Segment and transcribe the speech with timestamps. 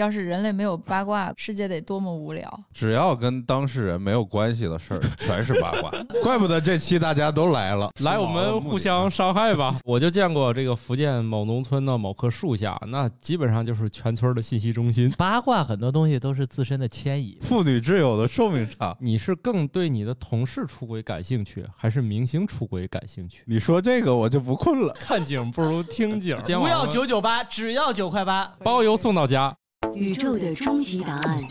[0.00, 2.50] 要是人类没有八卦，世界得多么无聊！
[2.72, 5.90] 只要跟当事人没有关系的事儿，全是八卦。
[6.22, 9.74] 怪不得这期大家都来了，来我们互相伤害吧。
[9.84, 15.10] 我就见过这个福建某农村的某棵树下，那基本上就是全村的信息中心。
[15.18, 17.38] 八卦很多东西都是自身的迁移。
[17.42, 23.42] 妇女之友的寿命长，你是更对你的同事出轨感兴趣，还是明星出轨感兴趣？
[23.44, 24.94] 你说这个我就不困了。
[24.98, 29.54] 看景不如听景，不要九九八，只要九块八，包邮送到家。
[29.94, 31.42] 宇宙的终极答案，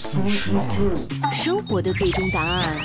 [1.32, 2.76] 生活的最终答案。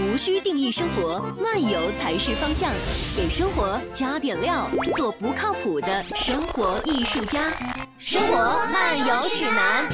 [0.00, 2.72] 无需定义生活，漫游才是方向。
[3.16, 7.50] 给生活加点料，做不靠谱的生活艺术家。
[7.98, 9.88] 生活漫游指南。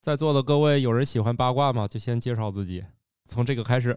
[0.00, 1.86] 在座的各位，有人喜欢八卦吗？
[1.86, 2.84] 就先介绍自己，
[3.28, 3.96] 从这个开始。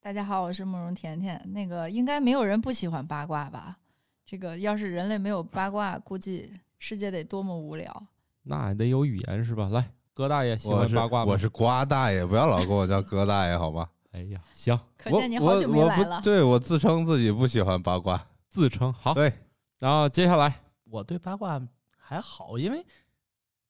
[0.00, 1.40] 大家好，我是慕容甜甜。
[1.52, 3.76] 那个应该没有人不喜欢八卦吧？
[4.24, 6.50] 这个要是人类没有八卦，估计。
[6.78, 8.06] 世界得多么无聊，
[8.42, 9.68] 那得有语言是吧？
[9.70, 11.32] 来，哥大爷喜欢八卦吗？
[11.32, 13.88] 我是瓜大爷，不要老跟我叫哥大爷好吗？
[14.12, 16.20] 哎呀，行，可见你好久没来了。
[16.22, 19.12] 对我自称自己不喜欢八卦，自称好。
[19.14, 19.32] 对，
[19.78, 21.60] 然后接下来我对八卦
[21.98, 22.84] 还好，因为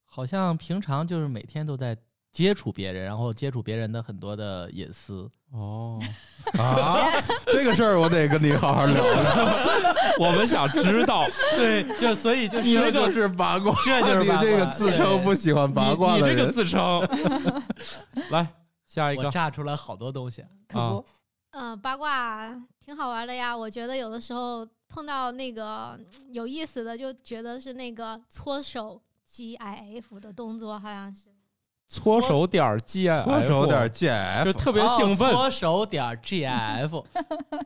[0.04, 1.96] 好像平常就是每天都在。
[2.36, 5.26] 接触别人，然后接触别人的很多的隐私。
[5.52, 5.98] 哦。
[6.58, 7.10] 啊，
[7.48, 8.94] 这个事儿我得跟你好好聊。
[8.94, 9.56] 聊。
[10.20, 11.26] 我们想知道，
[11.56, 17.00] 对，就所以就这就是八卦，这就是你这个自称不喜欢八卦的人，你这个自称。
[18.28, 18.46] 来
[18.84, 21.06] 下一个，炸出来好多东西，可不，
[21.52, 23.56] 嗯，八卦挺好玩的呀。
[23.56, 25.98] 我觉得有的时候碰到那个
[26.32, 31.34] 有意思的，就觉得是那个搓手 GIF 的动作，好像是。
[31.88, 35.30] 搓手点 G F，搓手点 G F，就特别兴奋。
[35.32, 37.04] 搓手点 G F，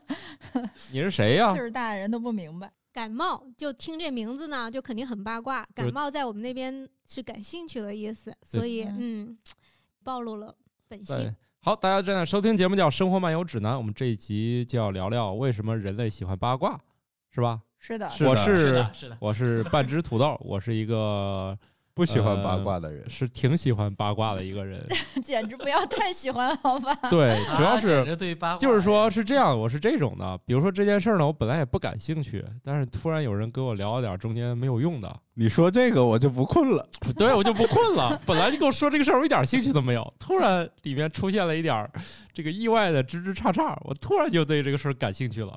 [0.93, 1.53] 你是谁呀？
[1.53, 2.71] 岁数大的人都不明白。
[2.93, 5.65] 感冒就听这名字呢，就肯定很八卦。
[5.75, 9.39] 感冒在我们那边是感兴趣的意思，所以嗯，
[10.03, 10.55] 暴露了
[10.89, 11.35] 本性。
[11.61, 16.79] 好，大家正在收听节目叫《生活漫游指南》，我们这一集就要聊聊为什么人类喜欢八卦，
[17.31, 17.61] 是吧？
[17.79, 18.59] 是的，我是
[18.93, 21.59] 是的，我是半只土豆，我是一个。
[22.01, 24.83] 不喜欢八卦的人是挺喜欢八卦的一个人，
[25.23, 26.97] 简直不要太喜欢好吧？
[27.11, 28.17] 对，主要是
[28.59, 30.39] 就是说是这样，我是这种的。
[30.47, 36.89] 比如说这件事儿呢，我本来也不感兴趣，但是突然有人跟我聊了点中间没有用的，你说这个我就不困了，
[37.19, 38.19] 对我就不困了。
[38.25, 41.87] 本来就跟我说这个事儿，我一点兴趣都没有，突然里面出现了一点
[42.33, 45.55] 这个意外的枝枝杈杈，我突然就对这个事儿感兴趣了。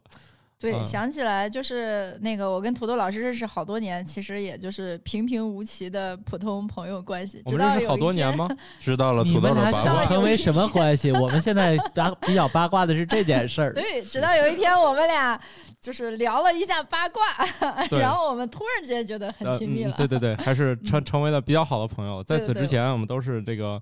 [0.72, 7.42] 对，想起来就是那个，我跟土豆老师认识好多年，其实也就是平平无奇的普通朋友关系。
[7.44, 8.48] 我们认识好多年吗？
[8.80, 11.12] 知道了，土豆的八卦成为什么关系？
[11.12, 13.74] 我们现在八 比较八卦的是这件事儿。
[13.74, 15.38] 对，直到有一天我们俩
[15.82, 17.22] 就是聊了一下八卦，
[18.00, 19.94] 然后我们突然间觉得很亲密了。
[19.98, 22.24] 对对对，还是成成为了比较好的朋友。
[22.24, 23.78] 在此之前，我们都是这个，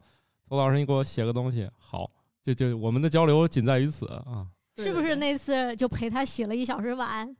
[0.49, 2.09] 土豆老师，你给我写个东西，好，
[2.43, 4.47] 就就我们的交流仅在于此啊。
[4.77, 7.35] 是不是那次就陪他洗了一小时碗？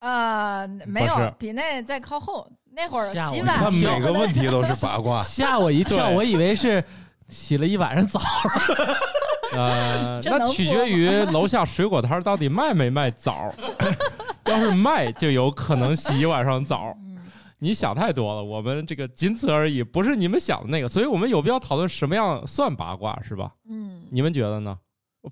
[0.00, 2.50] 呃，没有，比那再靠后。
[2.70, 6.10] 那会儿洗碗，他每个问题都是八卦， 吓我一跳。
[6.10, 6.84] 我以为是
[7.28, 8.20] 洗了一晚上澡。
[9.52, 13.52] 呃， 那取决于楼下水果摊到底卖没卖枣。
[14.44, 16.96] 要是卖，就有可能洗一晚上澡。
[17.58, 20.88] 你想太多了，我们这个仅此而已，不是你们想的那个。
[20.88, 23.50] 所以我们有必要讨论什么样算八卦，是吧？
[23.68, 24.78] 嗯，你们觉得呢？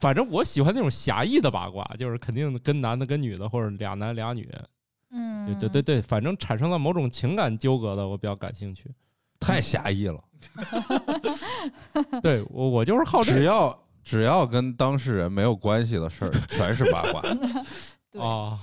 [0.00, 4.48] 反正我喜欢那种狭义的八卦，就是肯定跟男的跟女的，或者俩男俩女，
[5.10, 8.90] 嗯，对对对对，反正产生了某种情感纠葛的，我比较感兴趣。
[9.38, 10.22] 太狭义了，
[12.22, 17.22] 对我我就是好，只要只要跟当事人没有关系的事儿，全是八卦。
[18.18, 18.58] 啊，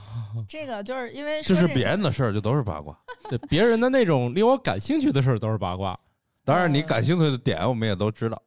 [0.47, 2.97] 这个就是因为这是别人的事儿，就都是八卦。
[3.29, 5.97] 对别人的那种令我感兴趣的事儿都是八卦。
[6.43, 8.41] 当然，你感兴趣的点我们也都知道。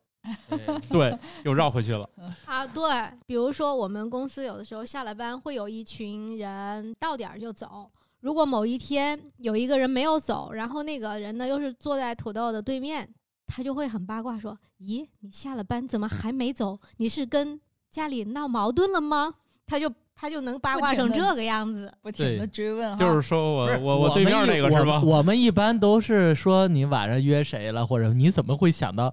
[0.91, 2.09] 对，又绕回去了
[2.45, 2.67] 啊！
[2.67, 2.83] 对，
[3.27, 7.91] 比如说我们公司有的时候下了班会有一群人到点儿就走。
[8.21, 13.09] 如果某一天有一个人没有走，然后那个人呢又是坐在土豆的对面，
[13.47, 16.79] 他就会很八卦说：“咦，你下了班怎么还没走？
[16.97, 19.34] 你是跟家里闹矛盾了吗？”
[19.67, 22.97] 他就他就能八卦成这个样子，不停的追问。
[22.97, 25.01] 就是说我我我对面那个是吧？
[25.05, 29.13] 我们一般都是说你晚上约谁了，或者你怎么会想到？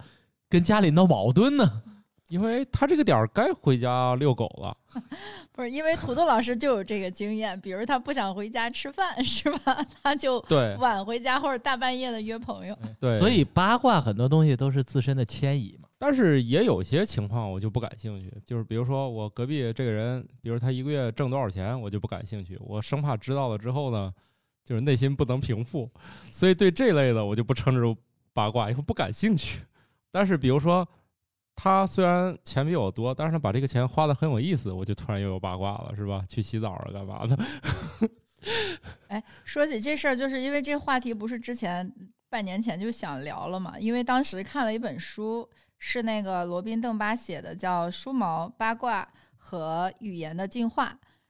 [0.54, 1.82] 跟家里闹矛盾呢，
[2.30, 4.78] 因为他这个点儿该回家遛狗了。
[5.52, 9.84] 不是，因为土豆老师就有这个经验，比如他不想回家吃饭，是吧？
[10.04, 12.78] 他就对晚回家或者大半夜的约朋友。
[13.00, 15.90] 对，所以八卦很多东西都是自身的迁移嘛。
[15.98, 22.56] 但是也有些情况我就不感兴趣，就是比如说我隔壁这个人，比如他一个月挣多少钱，我就不感兴趣。
[22.62, 24.14] 我生怕知道了之后呢，
[24.64, 25.90] 就是内心不能平复，
[26.32, 27.98] 所以对这类的我就不称之为
[28.34, 29.62] 八卦，因为不感兴趣。
[30.14, 30.88] 但是比如说，
[31.56, 36.24] 他虽然钱比我多，但是他把这个钱花的很有意思，我就突然又有八卦了，是吧？
[36.30, 37.38] 去洗澡了干嘛的？
[39.10, 41.92] 哎，说起这事儿，就是因为这个话题不是之前
[42.30, 43.74] 半年前就想聊了嘛？
[43.80, 45.50] 因为当时看了一本书，
[45.80, 50.90] 是那个罗宾邓巴写的，叫《梳毛八卦和语言的进化》。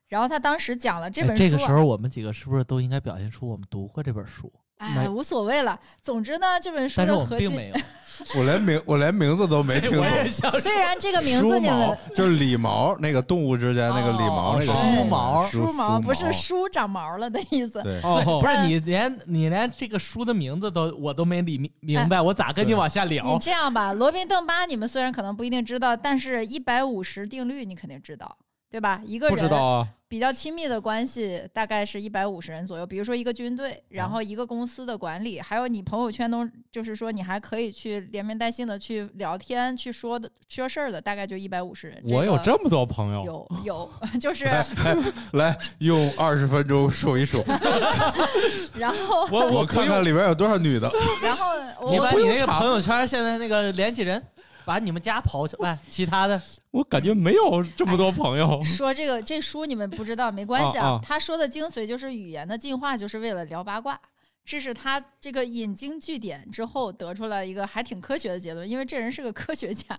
[0.09, 4.51] 然后他当时讲了这本书、啊哎这个时候我们几个是不是都应该表现出我们读过这本书？
[4.83, 5.79] 哎，无所谓了。
[6.01, 7.75] 总之呢，这本书的核心，们并没有。
[8.37, 10.05] 我连名我连名字都没听懂。
[10.27, 17.81] 想虽然这个名字你们就是理毛，那个动物之间那个理毛哦那个梳毛梳梳毛不是毛书长毛了的意思。
[17.81, 23.39] 对，哦，不是你连你连这个书的名字都我都没理明明白，我咋跟你往下聊你？
[23.39, 28.37] 这样吧，罗宾邓巴你们虽然可能不一定知道，但是一百五十定律你肯定知道，
[28.73, 28.99] 对吧？
[29.05, 42.03] 一个不知道人啊，比较亲密的关系大概是一百五十人左右，比如说一个军队，然啊后一个公司的管理，还有你朋友圈中，就是说你还可以去连名带姓的去聊天、去说的说事儿的，大概就一百五十人。
[42.09, 43.23] 我有这么多朋友，
[43.61, 44.47] 有有， 就 是
[45.33, 47.45] 来用二十分钟数一数，
[48.73, 50.91] 然后我我看看里边有多少女的。
[51.21, 51.45] 然后
[51.91, 54.19] 你我把你那个朋友圈现在那个联系人，
[54.65, 58.61] 把你们家刨去来，其他的 我感觉没有这么多朋友。
[58.63, 63.99] 说这个这书你们不知道没 关系啊啊他说的精髓就是语言的进化，就是为了聊八卦。
[64.45, 69.97] 这是他这个引经据典之后得出来一个还挺科学的结论，因为这人是个科学家。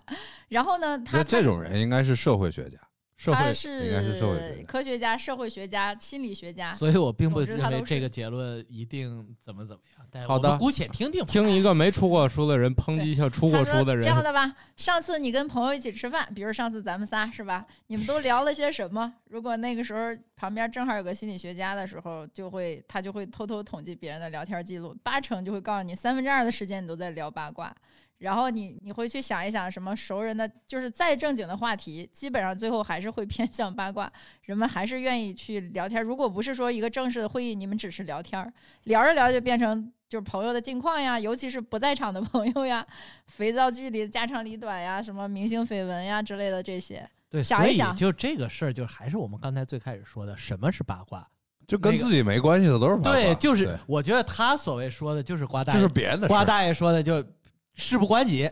[0.49, 2.87] 然后呢，他那这种人应该是社会学家，他
[3.25, 6.75] 社会应该是社会学家科学家、社会学家、心理学家。
[6.75, 10.07] 所以我并不总之他都是认为这个结论一定怎么怎么样。
[10.11, 11.27] 但是好的我们姑且听听吧。
[11.27, 17.65] 听一个没出过书的人抨击一下出过他说书的人，这样的吧，上次你跟朋友一起吃饭，比如上次咱们仨是吧？
[17.87, 19.15] 你们都聊了些什么？
[19.31, 27.75] 如果那个时候旁边正好有个心理学家的时候，就会他就会偷偷统计别人的聊天记录，八成就会告诉你三分之二的时间你都在聊八卦。
[28.19, 34.11] 然后你你会去想一想什么熟人的，就是再正经的话题，基本上最后还是会偏向八卦，
[34.43, 36.03] 人们还是愿意去聊天。
[36.03, 38.53] 如果不是说一个正式的会议，你们只是聊天儿，
[38.85, 42.87] 聊着聊着就变成就是朋友的近况呀，尤其是不在场的 朋友呀，
[43.27, 47.09] 肥皂剧里的家长里短呀，什么明星绯闻呀之类的这些。
[47.29, 51.29] 对，所以想一想就这个事儿，就还是我们刚才最开始说的，什么是八卦？
[51.67, 53.13] 就跟自己没关系的都是八卦。
[53.13, 56.29] 对，就是我觉得他所谓说的就是瓜大爷，就，是别人的事。
[56.29, 57.25] 瓜大爷说的就
[57.75, 58.51] 事不关己，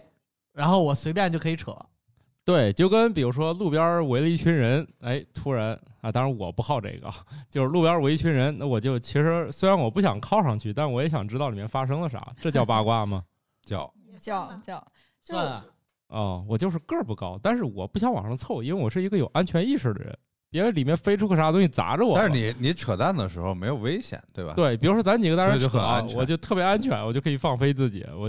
[0.53, 1.77] 然后我随便就可以扯。
[2.45, 7.09] 对，就跟比如说路边围了一群人，哎，突然啊，当然我不好这个，
[7.49, 13.23] 就是路边围一群人，那我就其实虽然我不想靠上去，但我也想知道里面发生了啥，这叫八卦吗？
[13.65, 13.89] 叫
[14.21, 14.85] 叫叫，
[15.23, 15.65] 就算啊，
[16.09, 20.19] 哦，我就是个儿不高，但是我不想往上凑，因为我是一个有安全意识的人，
[20.51, 22.17] 别里面飞出个啥东西砸着我。
[22.17, 24.55] 但是你你扯淡的时候没有危险，对吧？
[24.57, 28.05] 对，比如说咱几个在那所以就扯很安全我就特别安全，我就可以放飞自己。
[28.17, 28.29] 我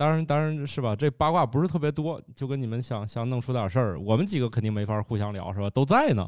[0.00, 5.68] 当然当然是吧，这八卦不是特别多，就跟你们想想弄出点事儿，我们几个肯定没法互相聊，是吧？
[5.68, 6.26] 都在呢。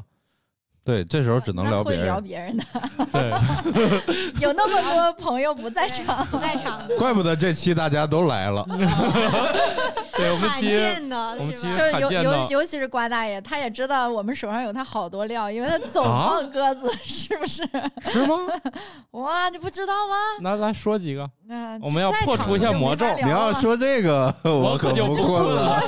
[0.85, 2.05] 对，这时候只能聊别人。
[2.05, 2.63] 聊别人的，
[3.13, 3.31] 对，
[4.41, 8.65] 有那么多朋友不在场，不在场，怪不得这期大家都来了。
[10.15, 11.99] 对我们罕其见的我们其是吧？
[11.99, 17.63] 就是尤尤尤其是瓜大爷，他也知道我们手上有他好多料，因为他总啊放鸽子，是不是？
[18.11, 18.37] 是吗？
[19.11, 20.15] 哇，你不知道吗？
[20.41, 25.81] 那咱说几个，那我们要在破除一下魔咒你要说这个，我可就不困了。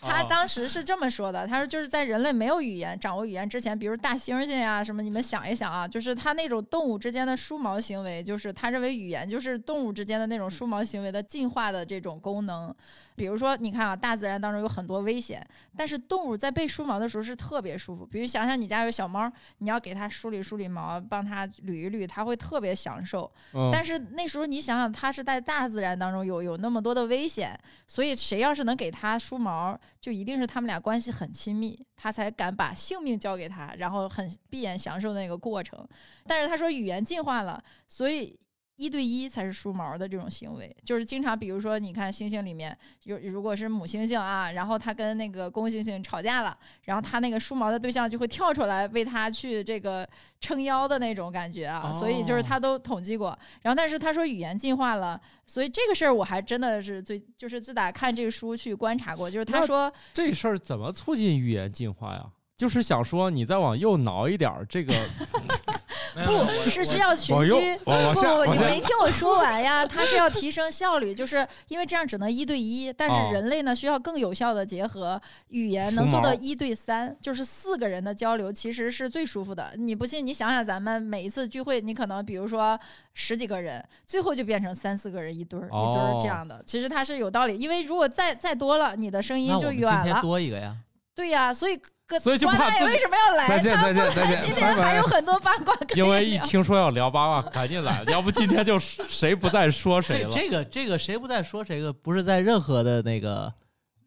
[0.00, 12.74] 他哦当时是这么说的，他说就是在人类没有语言、掌握语言之前，比如大猩猩呀什么，你们想一想啊，就是他那种动物之间的梳毛行为，就是他认为语言就是动物之间的那种梳毛行为的进化的这种功能。
[13.20, 15.46] 比如说，你看啊，大自然当中有很多危险，
[15.76, 18.06] 但是动物在被梳毛的时候是特别舒服。
[18.06, 23.30] 比如想想你家有小猫，你要给它梳理梳理毛，帮它捋一捋，它会特别享受。
[23.52, 27.54] 嗯，但是那时候你想想，它是在大自然当中有有那么多的危险，
[27.86, 35.86] 所以谁要是能给它梳毛，就一定是他们俩关系很亲密，它才敢把性命交给它，然后很闭眼享受那个过程。
[36.26, 38.40] 但是他说语言进化了，所以。
[38.80, 50.08] 一对一才是梳毛的这种行为，就是经常，比如说，你看猩猩里面有，如果是母猩猩啊，然后它跟那个公猩猩吵架了，然后它那个梳毛的对象就会跳出来为它去这个
[50.40, 53.38] 撑腰的那种感觉啊，所以就是他都统计过。
[53.60, 62.24] 然后，但是他说语言进化了，所以这个事儿我还真的是最就是自打看这个书去观察过，就是他说这事儿怎么促进语言进化呀？
[62.56, 64.92] 就是想说，你再往右挠一点儿，这个
[66.14, 67.76] 不是需要群居。
[67.78, 69.84] 不不不，你没听我说完呀？
[69.88, 79.72] 它是要提升效率，就是因为这样只能一对一，但哦是人类呢需要更有效的结合语言，能做到一对三，就是四个人的交流其实是最舒服的。
[79.76, 82.78] 你不信，你想想咱们每一次聚会，你可能比如说
[83.14, 90.20] 十几个人，最后就变成三四个人一堆儿、一堆儿哦这样的，其实它是有道理，因为如果再再多了，你的声音就远们今天了。
[90.20, 90.76] 多一个呀。
[91.12, 93.46] 对呀，所以哥，所以就怕自己为什么要来？
[93.46, 103.52] 再见再见 再见今天还有很多八卦可以因为一听说要聊八卦， 赶紧来，要不今天就谁不再说谁了这这个这个谁不再说谁个，不是在任何的那个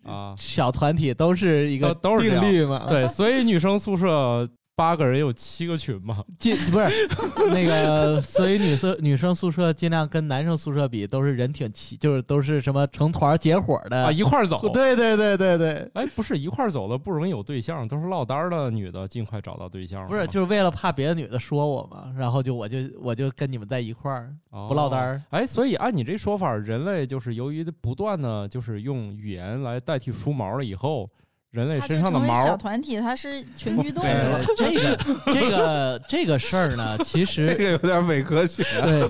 [0.05, 0.33] 啊。
[0.37, 2.85] 小团体都是一个都都是这样定律嘛？
[2.89, 6.23] 对，所以女生宿舍八个人有七个群嘛。
[6.39, 6.87] 尽不是
[7.51, 14.67] 那个，所以女生女生宿舍尽量跟男生宿舍比，都是人挺齐，就是都是什么成团结伙的啊，一块儿走。
[14.69, 20.07] 对对对对对，哎，不是一块儿走的不容易有对象，都是落单儿的女的尽快找到对象。
[20.07, 25.21] 不是就是为了怕别的女的说我嘛，然后就我就我就跟你们在一块儿，哦不落单儿。
[25.29, 31.09] 哎，所以按你这说法，人类就是由于不断的就是用语言来代替梳毛了以后，
[31.53, 34.45] 人类身上的成为小毛团体，它是群居动呃物。
[34.57, 34.97] 这个
[35.31, 38.63] 这个这个事儿呢，其实这实个有点伪科学。
[38.81, 39.07] 对，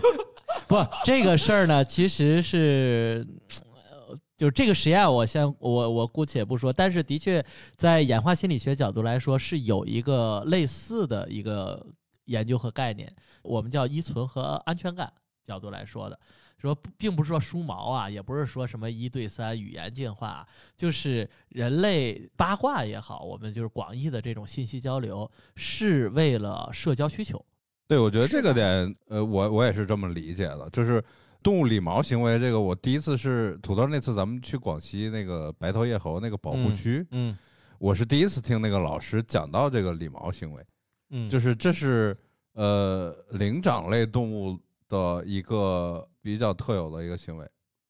[0.67, 3.25] 不这个事儿呢，其实是。
[3.49, 7.41] 呃就是这个实验，我先我我姑且不说，但是的确
[7.77, 11.85] 在演化心理学角度来说，是有一个类似的一个
[12.25, 13.09] 研究和概念，
[13.41, 15.09] 我们叫依存和安全感
[15.45, 16.19] 角度来说的。
[16.67, 27.43] 说并不是说梳毛啊，也不是说什么一对三语言进化，就是人类八卦也好，我们就是广义的这种信息交流，是为了社交需求。
[27.87, 31.03] 对，我觉得这个点，呃，我我也是这么理解的，就是
[31.43, 37.37] 动物理毛行为这个，我第一次是土豆那次咱们去广西那个白头叶猴那个保护嗯区，嗯
[37.77, 40.65] 我是第一次听那个老师讲到这个理毛行为，
[41.09, 42.17] 嗯，就是这是
[42.53, 47.47] 呃灵长类动物的一个比较特有的一个行为，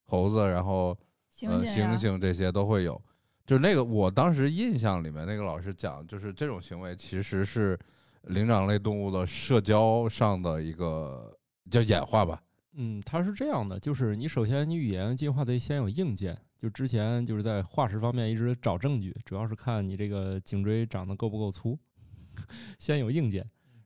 [0.07, 0.87] 猴子，然后
[1.43, 3.01] 呃猩猩这些都会有。
[3.45, 7.77] 就是那个，我当时印象里面那个老师讲，就是这种行为其实是
[8.23, 11.31] 灵长类动物的社交上的一个
[11.69, 12.41] 叫演化吧。
[12.75, 21.77] 嗯，它是这样的，就是你首先你语言进化得先有硬件，就之前就是在化石方面一直找证据，主要是看你这个颈椎长得够不够粗，
[22.79, 23.45] 先有硬件。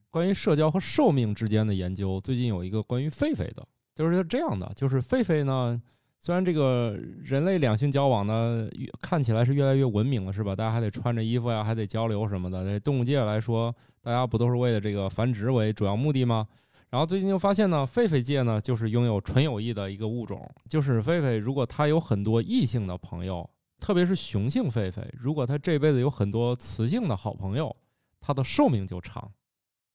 [0.09, 5.81] 关于社交和寿命之间的研究，最近有一个关于狒狒的，就是这样的，就是狒狒呢，
[6.19, 8.69] 虽然这个人类两性交往呢
[9.01, 10.55] 看起来是越来越文明了，是吧？
[10.55, 12.63] 大家还得穿着衣服呀，还得交流什么的。
[12.63, 16.47] 这动物界来说，大家不都是为了这个繁殖为主要目的吗？
[16.91, 23.49] 然后最近就发现呢，狒狒界呢就是拥有纯友谊的一个物种，就是狒狒如果它有很多异性的朋友，
[23.79, 27.75] 特别是雄性狒狒，如果它这辈子有很多雌性的好朋友，
[28.21, 29.31] 它的寿命就长。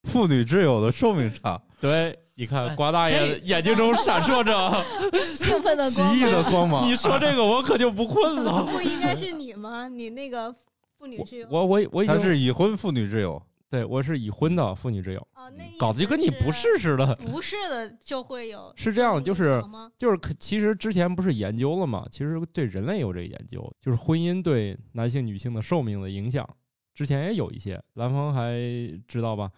[0.04, 4.84] 妇女之友的寿命长，对，你看哎瓜大爷眼睛中闪烁着
[5.36, 6.22] 兴奋的 奇异。
[6.22, 6.86] 的光芒。
[6.86, 8.64] 你说这个我可就不困了。
[8.64, 9.88] 不应该是你吗？
[9.88, 10.54] 你那个
[10.98, 13.40] 妇女之友我我我已他经是已婚妇女之友，
[13.70, 17.14] 对我是已婚的妇女之友，哦，那意搞得就跟你不是似的。
[17.16, 19.62] 不是的就会有是这样，就是？
[19.96, 22.04] 就是可其实之前不是研究了吗？
[22.10, 26.48] 其实对人类有这个研究，就是婚姻对男性、女性的寿命的影响，
[26.92, 28.52] 之前也有一些，蓝峰还
[29.06, 29.50] 知道吧？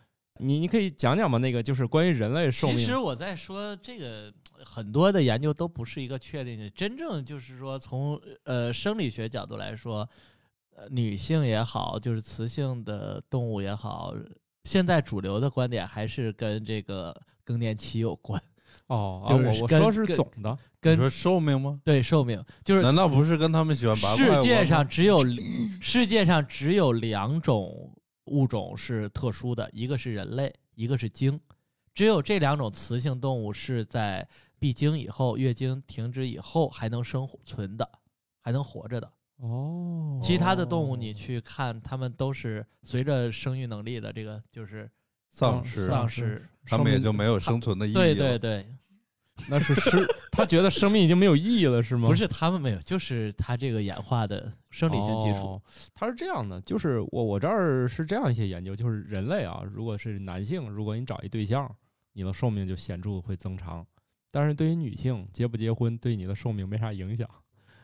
[0.44, 1.38] 你你可以讲讲吗？
[1.38, 4.32] 那个就是关于人类寿命其实我在说这个
[4.64, 10.08] 很多的研究都不是一个确定的，真正就是说从呃生理学角度来说，
[10.76, 14.14] 呃女性也好，就是雌性的动物也好，
[14.64, 18.40] 现在主流的观点还是跟这个更年期有关，
[18.86, 21.80] 哦，啊就我我说是总的，你跟说寿命吗？
[21.84, 24.42] 对寿命就是难道不是跟他们喜欢八卦世？
[24.42, 25.24] 界上 只有
[25.80, 27.94] 世界上只有两种
[28.26, 31.38] 物种是特殊的，一个是人类，一个是鲸。
[31.95, 34.26] 只有这两种雌性动物是在
[34.59, 37.88] 闭经以后、月经停止以后还能生存的，
[38.40, 39.12] 还能活着的。
[39.38, 44.90] 哦其他的动物你去看，它们都是随着生育能力的这个就是
[45.31, 46.45] 丧失，丧失。
[46.64, 48.00] 它们也就没有生存的意义了。
[48.00, 48.66] 对对对，
[49.49, 52.09] 那是是他觉得生命已经没有意义了，是吗？
[52.09, 55.47] 不是他们没有，就是他这个演化的生理性基础。
[55.49, 55.62] 哦
[55.93, 61.69] 它是这样的，就是我我这儿是这样一些研究，就是人类啊，如果是男性，如果你找一对象，
[62.12, 63.85] 你的寿命就显著会增长。
[64.31, 67.29] 但是对于女性，结不结婚对你的寿命没啥影响。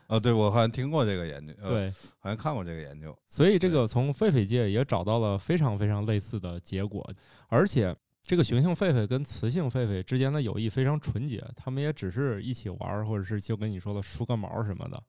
[0.06, 3.16] 啊，对我好像听过这个研究，呃，对，好像看过这个研究。
[3.28, 7.08] 所以这个从狒狒界也找到了非常非常类似的结果，
[7.48, 7.94] 而且
[8.30, 15.02] 这个雄性狒狒跟雌性狒狒之间的友谊非常纯洁，他们也只是一起玩儿，或者是就跟你说的梳个毛什么的，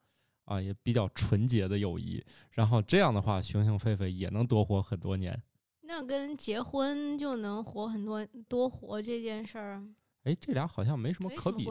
[0.46, 2.26] 啊，也比较纯洁的友谊。
[2.50, 5.40] 然后这样的话，雄性狒狒也能多活很多年。
[5.82, 9.84] 那跟结婚就能活很多多活这件事儿
[10.24, 11.70] 哎，这俩好像没什么可比。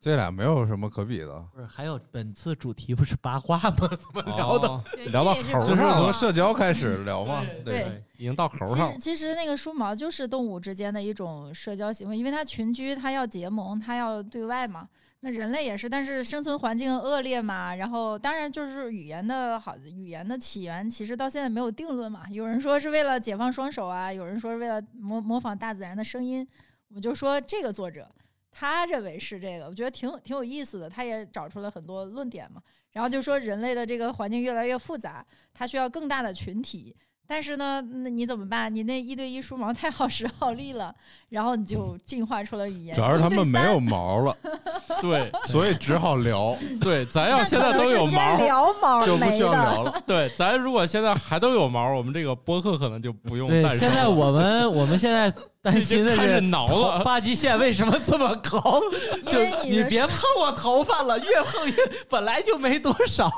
[0.00, 3.72] 这俩没有什么可比的，不是，还有本次主题不是八卦吗？
[3.98, 4.68] 怎么聊的？
[4.68, 7.44] 哦聊到猴儿就是从了社交开始聊嘛。
[7.64, 8.98] 对对，已经到猴其实了。
[9.00, 14.88] 其实那个梳毛就是动物之间的一种社交行为，因为它群居，它要结盟，它要对外嘛。
[15.20, 22.22] 那人类也是，但是生存环境恶劣嘛，然后当然就是语言的好，语言的起源其实到现在没有定论嘛。
[22.30, 26.46] 有人说是为了解放双手啊，有人说是为了模模仿大自然的声音。
[26.94, 28.08] 我就说这个作者
[28.50, 32.60] 他认为是这个，我觉得挺挺有意思的，他也找出了很多论点嘛。
[32.92, 35.24] 然后就说人类的这个环境越来越复杂，
[35.54, 36.96] 它需要更大的群体。
[37.30, 38.74] 但是呢，那你怎么办？
[38.74, 40.92] 你那一对一梳毛太耗时耗力了，
[41.28, 42.94] 然后你就 进化出了语言。
[42.94, 44.34] 主要是他们没有毛了，
[45.02, 49.52] 对所以只好聊， 对，咱要现在都有毛，聊毛就不需要。
[49.52, 50.02] 聊了。
[50.06, 55.30] 对，咱如果现在还都有毛，我们这个播客可能就不用对诞，生现在我们我们现在
[55.72, 57.02] 开始心的是挠了。
[57.04, 58.80] 发际线为什么这么高？
[59.24, 61.74] 因就为你别碰我头发了，越碰越
[62.08, 63.30] 本来就没多少。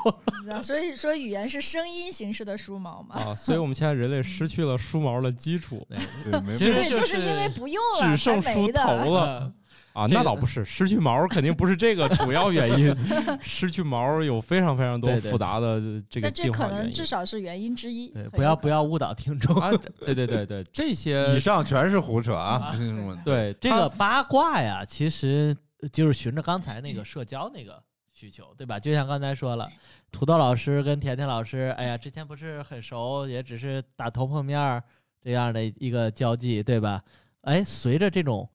[0.63, 3.15] 所以说语言是声音形式的梳毛嘛。
[3.15, 5.85] 啊，所以我们现在人类失去了梳毛的基础
[6.23, 9.51] 对，没对，其实就就是因为不用了，只剩梳头了
[9.93, 10.07] 啊。
[10.09, 12.95] 那倒不是，失去毛肯定不是这个主要原因，
[13.41, 15.79] 失去毛有非常非常多复杂的
[16.09, 17.05] 这个那这进化原因可能至。
[17.11, 18.07] 少是原因之一。
[18.07, 19.53] 对，不要不要误导听众。
[19.57, 19.69] 啊，
[19.99, 23.19] 对对对对，这些以上全是胡扯啊，听众们。
[23.25, 25.53] 对这个八卦呀，其实
[25.91, 27.83] 就是循着刚才那个社交那个
[28.13, 28.79] 需求，对吧？
[28.79, 29.69] 就像刚才说了，
[30.09, 34.81] 土豆老师跟甜甜老师，哎呀，之前不是很熟，也只是打头碰面儿
[35.21, 37.01] 这样的一个交际，对吧？
[37.41, 38.49] 哎，随着这种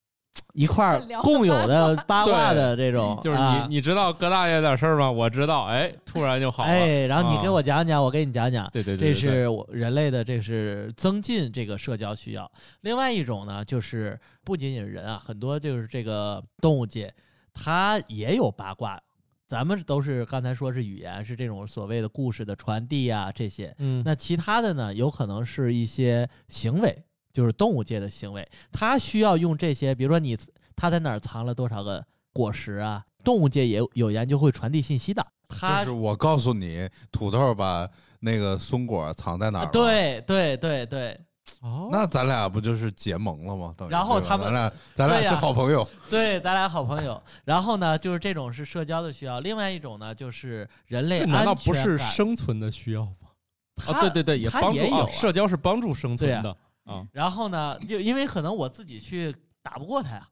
[0.54, 5.10] 一块儿共有的八卦的这种，就是你、啊你知道葛大爷点事儿吗？
[5.10, 6.70] 我知道，哎，突然就好了。
[6.70, 8.68] 哎，然后你啊给我讲讲，我给你讲讲。
[8.72, 12.50] 对对对，这对对是我人类的，这是增进这个社交需要。
[12.80, 17.12] 另外一种呢，就是不仅仅是人啊，很多就是这个动物界，
[17.52, 19.00] 它也有八卦。
[19.48, 23.72] 咱们都是刚才说是语言，是这种所谓的故事的传递啊，这些。
[23.78, 27.04] 嗯，那其他的呢，有可能是一些行为，
[27.36, 30.34] 就是动物界的行为，它需要用这些，比如说你
[30.74, 32.02] 它在哪儿藏了多少个
[32.32, 35.22] 果实啊，动物界也有有研究会传递信息的。
[35.46, 37.86] 它就是我告诉你，土豆把
[38.20, 41.20] 那个松果藏在哪儿了？，对对对对，
[41.60, 43.75] 哦，那咱俩不就是结盟了吗？
[43.76, 47.22] 等于然后他们咱俩咱俩是好朋友，对，咱俩好朋友。
[47.44, 53.28] 然后呢，就是这种是社交的需要，另外一种呢，就是人类这难道不是安全生存的需要吗？
[53.76, 57.06] 它啊，对对对，也帮助啊，也有啊社交是帮助生存的啊。
[57.12, 60.26] 然后呢，就因为可能我自己去打不过他呀。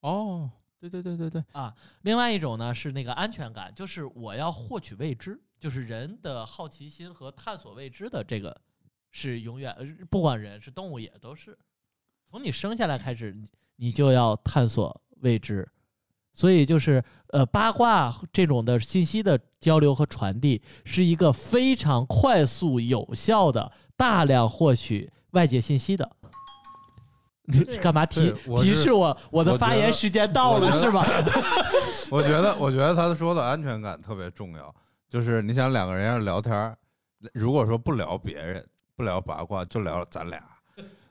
[0.00, 8.58] 哦，对对对对对啊，另外一种呢是那个安全感，就是我要获取未知，就是人的好奇心和探索未知的这个
[9.10, 11.58] 是永远，呃不管人是动物也都是，
[12.30, 15.68] 从你生下来开始，你你就要探索未知。
[16.32, 26.08] 所以就是呃八卦这种的信息的交流和传递，是一个非常快速有效的大量获取外界信息的。
[27.50, 31.06] 你干嘛提提示我我的发言时间到了是吧？
[32.10, 34.74] 我觉得，我觉得他说的安全感特别重要。
[35.08, 36.76] 就是你想两个人要是聊天，
[37.32, 38.62] 如果说不聊别人，
[38.94, 40.38] 不聊八卦，就聊咱俩，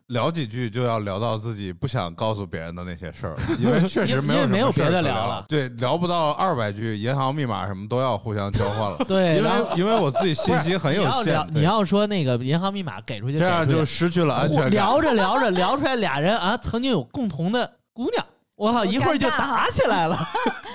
[0.07, 8.97] 聊几句就要聊到自己不想告诉别人的那些事儿， 因为确实没有没有别的聊了对，聊不到二百句，银行密码什么都要互相交换了。
[9.07, 14.71] 对，因为因为我自己信息很有限，你要说那个银行密码给出去，这样就失去了安全感。
[14.71, 20.17] 聊着聊着聊出来俩人啊，曾经有共同的姑娘，我靠，一会儿就打起来了。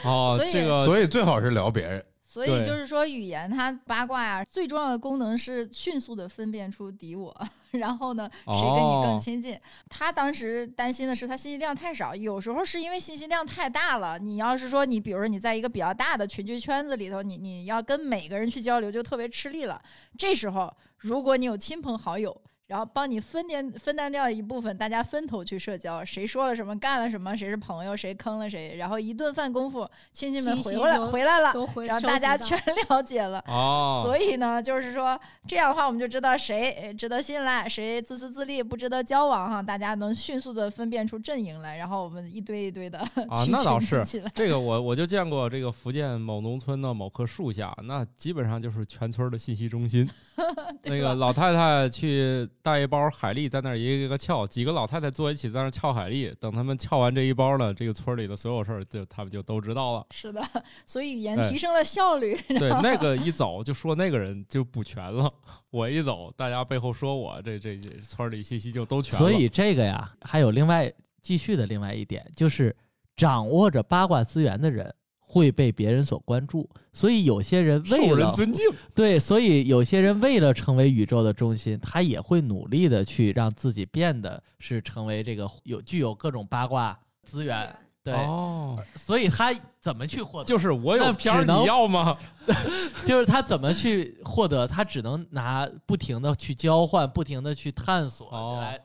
[0.05, 2.05] 哦这个所以最好是聊别人。
[2.33, 7.31] 所以就是说，语言它八卦呀、最重要的功能是迅速的分辨出敌我，
[7.73, 9.61] 然后呢，谁跟你更哦亲近。
[9.91, 14.19] 他当时担心的是，他信息量太少，有时候是因为信息量太大了。
[14.19, 19.79] 你要是说你，比如说你在一个比较大的群居圈子里头，你你要跟每个人去交流，就特别吃力了。
[20.17, 22.35] 这时候，如果你有亲朋好友。
[22.73, 31.53] 然后帮你分担分担掉一部分，大家分头去社交，谁说了什么，干了什么，谁是朋友，谁坑了谁，然后一顿饭功夫，亲戚们回来回来了，
[31.87, 32.59] 然后大家全
[32.89, 33.45] 了解了。
[33.47, 39.63] 哦，所以呢，就是说这样的话，我们就知道谁呃值得信赖，谁自私自利，不值得交往哈。
[39.63, 44.03] 大家能迅速的分辨出阵营来，然后我们一堆一堆的 啊那倒是。
[44.35, 50.09] 这个我我就见过这个福建某农村的某棵树下，那基本上就是全村的信息中心。
[50.85, 60.07] 那个老太太去带一包海蛎在那儿一个一个撬，几个老太太坐一起在那儿撬海蛎，等他们撬完这一包呢，这个村里的所有事儿就他们就都知道了。
[60.13, 60.43] 是的，
[60.87, 62.37] 所以语言哎提升了效率。
[62.49, 65.33] 对，那个一走就说那个人就补全了，
[65.71, 69.19] 我一走，大家背后说我，这这这村里信息就都全了。
[69.19, 72.75] 所以这个呀，还有另外继续的另外一点，就是
[73.15, 74.93] 掌握着八卦资源的人
[75.33, 78.63] 会被别人所关注，所以有些人为受人了尊敬。
[78.95, 87.75] 对，所以有些人为了成为宇宙的中心，他也会努力的去让自己变得是成为这个有具有各种八卦资源。
[88.05, 90.45] 对，哦，所以他怎么去获得？
[90.45, 92.19] 就是我有那片儿，你要吗？
[93.07, 94.67] 就是他怎么去获得？
[94.67, 98.79] 他只能拿不停的去交换，不停的去探索，哦来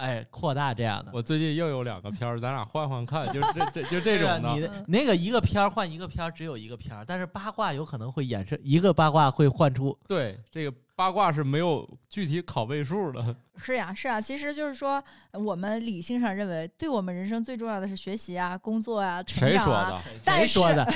[0.00, 1.10] 哎扩大这样的。
[1.12, 4.52] 我最近又有两个片儿，咱俩换换看，就这这就这种的。
[4.54, 13.36] 你的那个一个片儿换一个片儿，只有一个片儿，但是八卦有可能会衍生一个八卦会换出对，这个八卦是没有具体拷贝数的。
[13.62, 19.90] 是呀，是啊，其实就是说，我们理性上认为，对我们人生最重要的是学习啊、工作啊、成谁说长啊。
[19.90, 20.02] 的？
[20.24, 20.92] 但是谁说的？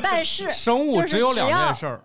[0.00, 2.00] 但是，生物只有两件事儿，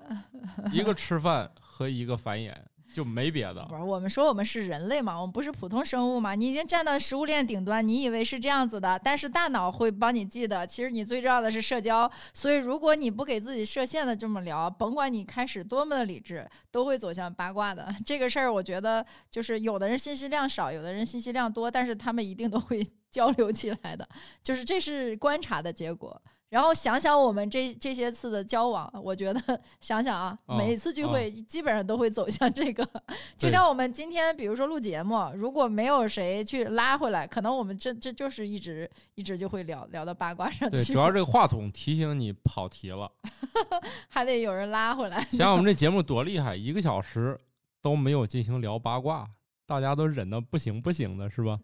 [0.72, 2.52] 一个吃饭和一个繁衍，
[2.94, 3.76] 就没别的不。
[3.76, 6.36] 是我们说我们是人类嘛，我们不是普通生物嘛？
[6.36, 12.10] 你已经站到食物链顶端，你以为是这样子的，但是大脑会帮你记得，其实你最重要的是社交。
[12.34, 17.94] 所以，如果你不给自己设限的这么聊，甭管你开始多么的理智，都会走向八卦的。
[18.06, 24.08] 这个事儿，我觉得就是有的人信息量少，有的人信息量多，但是他们一定都会 交流起来的，
[24.44, 26.22] 就是这是观察的结果。
[26.52, 29.42] 然后想想我们这这些次的交往，我觉得
[29.80, 32.86] 想想啊，哦每次聚会基本上都会走向这个。
[33.38, 43.10] 就像我们今天，比如说录节目，如果没有谁去拉回来，可能我们这这就是一直一直就会聊聊到八卦上去对，主要这个话筒提醒你跑题了。
[44.10, 45.22] 还得有人拉回来。
[45.22, 47.40] 想想我们这节目多厉害，一个小时
[47.82, 49.26] 都没有进行聊八卦，
[49.66, 51.58] 大家都忍得不行不行的，是吧？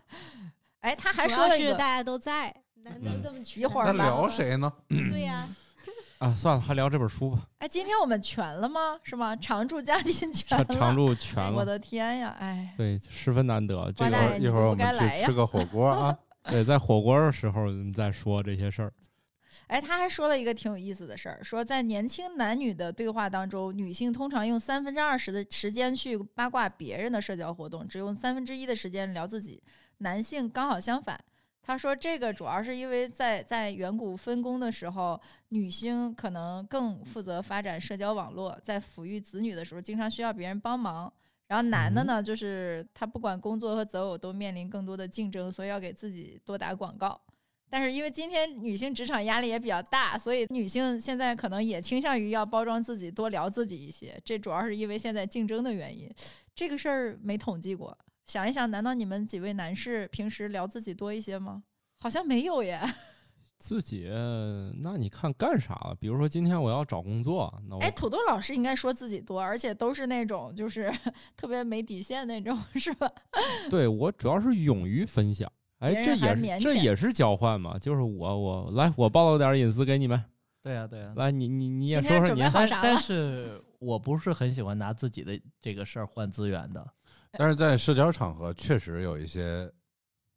[0.80, 2.54] 哎，他还说了一个，要是大家都在，
[2.84, 4.70] 难得嗯这么全一会儿吧那聊谁呢？
[4.88, 5.48] 对呀，
[6.18, 7.48] 啊，算了，还聊这本书吧。
[7.58, 8.98] 哎，今天我们全了吗？
[9.02, 9.34] 是吗？
[9.36, 12.36] 常驻嘉宾全了，常常驻全了，我的天呀！
[12.38, 13.90] 哎，对，十分难得。
[13.92, 16.16] 这个一会儿我们去吃个火锅啊。
[16.50, 18.92] 对，在火锅的时候我们再说这些事儿。
[19.68, 29.58] 哎，他还说了一个挺有意思的事儿，说在年轻男女的对话当中，女性通常用三分之二十的时间去八卦别人的社交活动，只用三分之一的时间聊自己；
[29.98, 31.18] 男性刚好相反。
[31.66, 41.10] 他说，这个主要是因为在在远古分工的时候，女性可能更负责发展社交网络，在抚育子女的时候，经常需要别人帮忙。
[41.46, 47.18] 然后男的呢，就是他不管工作和择偶都面临更多的竞争，所以要给自己多打广告。
[47.70, 54.20] 但是因为今天女性职场压力也比较大，所以女性现在可能也倾向于要包装自己，多聊自己一些。
[54.22, 56.10] 这主要是因为现在竞争的原因。
[56.54, 61.62] 这个事儿没统计过，想一想，难道你们几位男士平时聊自己多一些吗？
[62.00, 62.80] 好像没有耶。
[63.58, 64.06] 自己，
[64.82, 65.96] 那你看干啥了？
[65.98, 70.92] 比如说今天我要找工作，那哎，土豆老师应该说自己多，而且都是那种就是
[71.36, 73.10] 特别没底线那种，是吧？
[73.70, 75.50] 对我主要是勇于分享。
[75.78, 80.22] 哎这也是这也是交换嘛，就是我我来我暴露点隐私给你们，
[80.62, 86.86] 对呀、对呀、来你你你也说说你但但是我不是很喜欢拿自己的这个事儿换资源的。
[87.38, 89.70] 但是在社交场合确实有一些，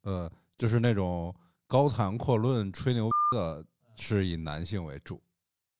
[0.03, 1.33] 呃，就是那种
[1.67, 3.63] 高谈阔论、吹牛的，
[3.97, 5.21] 是以男性为主，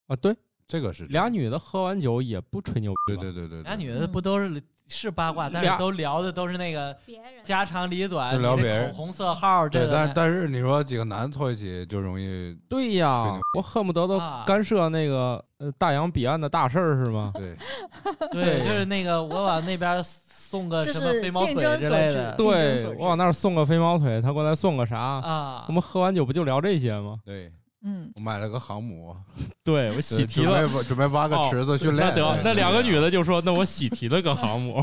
[0.07, 0.35] 啊，对，
[0.67, 6.95] 这个是俩女，的喝完酒也不吹牛逼对，对对对对，俩女的不都是是八卦，但是俩都聊的都是那个
[7.43, 8.87] 家长里短，就聊别人。
[8.89, 14.45] 口红色号这对，个但但是你说几个男凑一起就容易对呀，我恨不得都啊。
[14.47, 17.33] 干涉那个呃大洋彼岸的大事儿是吗？
[17.35, 17.57] 对，
[18.31, 20.01] 对，对就是那个我往那边
[20.47, 24.97] 送个什么飞毛腿之类的对我往那儿送个飞毛腿，他过来送个啥？
[24.97, 25.73] 啊我。
[25.73, 27.19] 们喝完酒不就聊这些吗？
[27.25, 27.51] 对
[27.83, 29.15] 嗯，我买了个航母，
[29.63, 30.61] 对我喜提了。
[30.67, 32.07] 准备准备挖个哦池子训练。
[32.07, 34.81] 那得，那两个女，的就说：“那我喜提了个航母。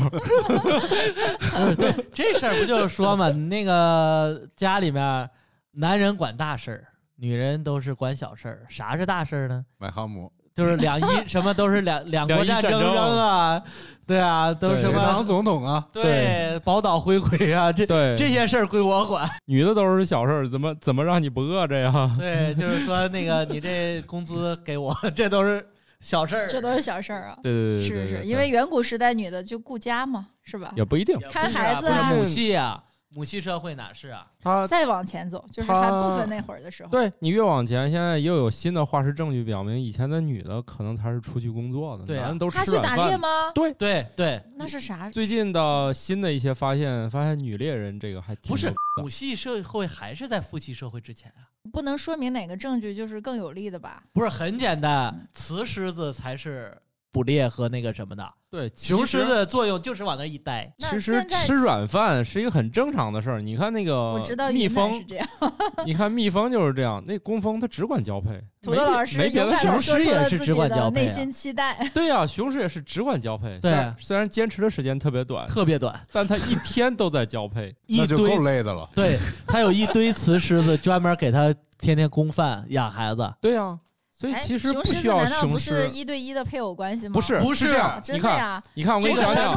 [1.75, 5.29] 对，这事儿不就是说嘛，那个家里面
[5.71, 8.65] 男人管大事儿，女人都是管小事儿。
[8.69, 9.65] 啥是大事儿呢？
[9.77, 12.81] 买航母，就是两伊 什么都是两两国战争
[13.17, 13.61] 啊，
[14.07, 15.85] 对啊，都是什么总统啊？
[15.91, 19.29] 对宝岛回归啊，这”对，这些事儿归我管。
[19.45, 22.15] 女的都是小事儿，怎么怎么让你不饿着呀？
[22.17, 25.65] 对，就是说那个你这工资给我， 这都是
[25.99, 26.47] 小事儿。
[26.47, 27.37] 这都是小事儿啊。
[27.43, 30.71] 对对对，是是，对对因为远古时代女的就顾家嘛，是吧？
[30.77, 31.19] 也不一定。
[31.29, 32.81] 看孩子啊母系啊，
[33.15, 34.27] 母系社会哪是啊？
[34.41, 36.89] 他再往前走，就是还不分那会儿的时候。
[36.89, 43.07] 对你越往前，现在又有新的化石证据表明，以前的女的可能才是出去工作的，对啊男的都他去打吃软饭。
[43.07, 43.51] 猎吗？
[43.55, 45.09] 对对对，那是啥？
[45.09, 51.47] 最近的新的一些发现，发现女猎人这个还挺不是母系社会还是在父系社会之前啊？
[51.71, 54.03] 不能说明哪个证据就是更有利的吧？
[54.13, 56.77] 不是很简嗯单，雌狮子才是
[57.15, 60.69] 捕猎和那个什么的，对雄狮的作用就是往那一待。
[60.77, 63.39] 其实吃软饭是一个很正常的事儿。
[63.39, 65.25] 你看那我个知道蜜蜂是，这样。
[65.87, 71.89] 你看蜜蜂就是这样，那工蜂它只管交配，土没别豆老师没别的雄狮也是只管交配啊心期待。
[71.95, 77.73] 对呀、雄狮也是只管交配，对虽然虽然坚持的时间特别短，特别短，但它一天都在交配。
[77.87, 78.89] 一那就够堆累的了。
[78.93, 83.79] 对，它有一堆雌狮子专门给它天天供饭养孩子，对呀、
[84.17, 85.89] 所以哎其实不需要难道不雄狮是。
[85.89, 87.13] 一对一的配偶关系吗？
[87.13, 88.01] 不是，不是是这样。
[88.01, 88.63] 真你看，的呀。
[88.73, 89.53] 你看，我给你讲讲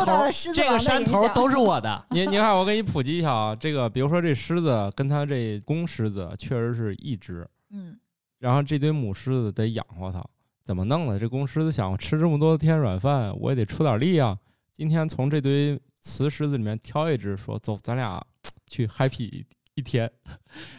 [0.52, 2.04] 这个山头都是我的。
[2.10, 7.96] 你你看，我给你普及一下啊，这个比如说这狮子跟它这公狮子确实是一只，嗯，
[8.40, 10.24] 然后这堆母狮子得养活它，
[10.64, 11.16] 怎么弄呢？
[11.18, 14.36] 这公狮子想吃这么多天软饭，我也得出点力啊。
[14.74, 18.20] 今天从这堆雌狮子里面挑一只，说走，咱俩
[18.66, 19.44] 去 happy
[19.78, 20.10] 一一天。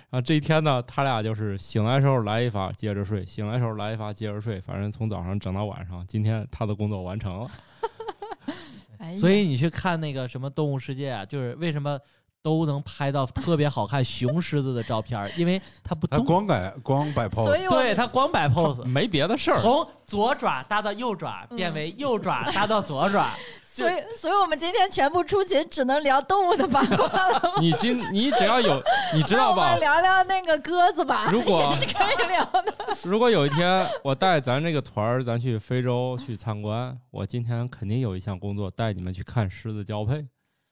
[0.09, 4.59] 然后这一天呢，他俩就是醒来的时候来一发，接着睡；醒来的时候来一发，接着睡。
[4.61, 7.49] 反正从早上整到晚上，今天他的工作完成了。
[8.99, 11.97] 哎所以你去看那个什么《动物世界》啊，就是为什么
[12.41, 23.33] 都能拍到特别好看雄狮子的照片，因为它不动，他光摆光摆 pose，对它光摆 pose，没别的事儿，从左爪搭到右爪，嗯变为右爪搭到左爪。
[23.79, 27.53] 所以，所以我们今天全部出勤，只能聊动物的八卦了？
[27.59, 28.81] 你今你只要有，
[29.13, 29.79] 你知道吧那我们？
[29.79, 32.73] 聊聊那个鸽子吧，如果 也是可以聊的。
[33.03, 40.25] 如果有一天我带咱这个团儿，咱去非洲去参观，我今天肯定有一项工作，带你们去看狮子交配，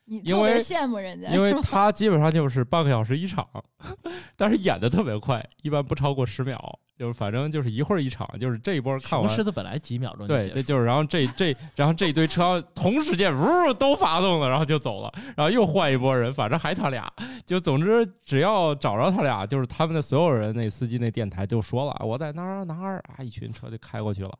[0.09, 3.45] 你因为特别羡慕人家，因为他基本上就是半个小时一场，
[4.37, 6.57] 但是演的特别快，一般不超过十秒，
[6.97, 9.43] 就是反正就是一会儿一场，就是这一波看完雄狮。
[9.43, 17.05] 子本来几秒钟就对，就是，然后这这，然后这一堆车同时间呜都发动了，然后就走了，然后又换一波人，反正还他俩，
[17.45, 24.31] 就总之只要找着他俩，就是他们的所有人，那司机那电台就说了，我在哪儿哪儿啊，一群车就开过去了，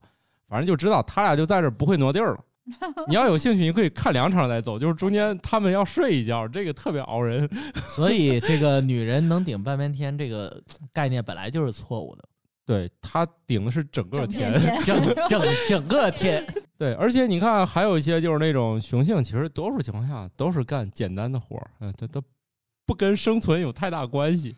[0.48, 2.40] 反正就知道他俩就在这儿不会挪地儿了。
[3.08, 7.50] 你要有兴趣，你可以看两场再走，就是中间他们要睡一觉，这个特别熬人。
[7.96, 10.62] 所以这个女人能顶半边天这个
[10.94, 12.24] 概念本来就是错误的，
[12.66, 14.54] 对她顶的是整个天
[14.86, 16.46] 整 整整个天。
[16.78, 22.22] 对，而且你看，还有一些就是那种雄性，其实多数情况下都是干简单的活儿，嗯，它它
[22.86, 24.56] 不跟生存有太大关系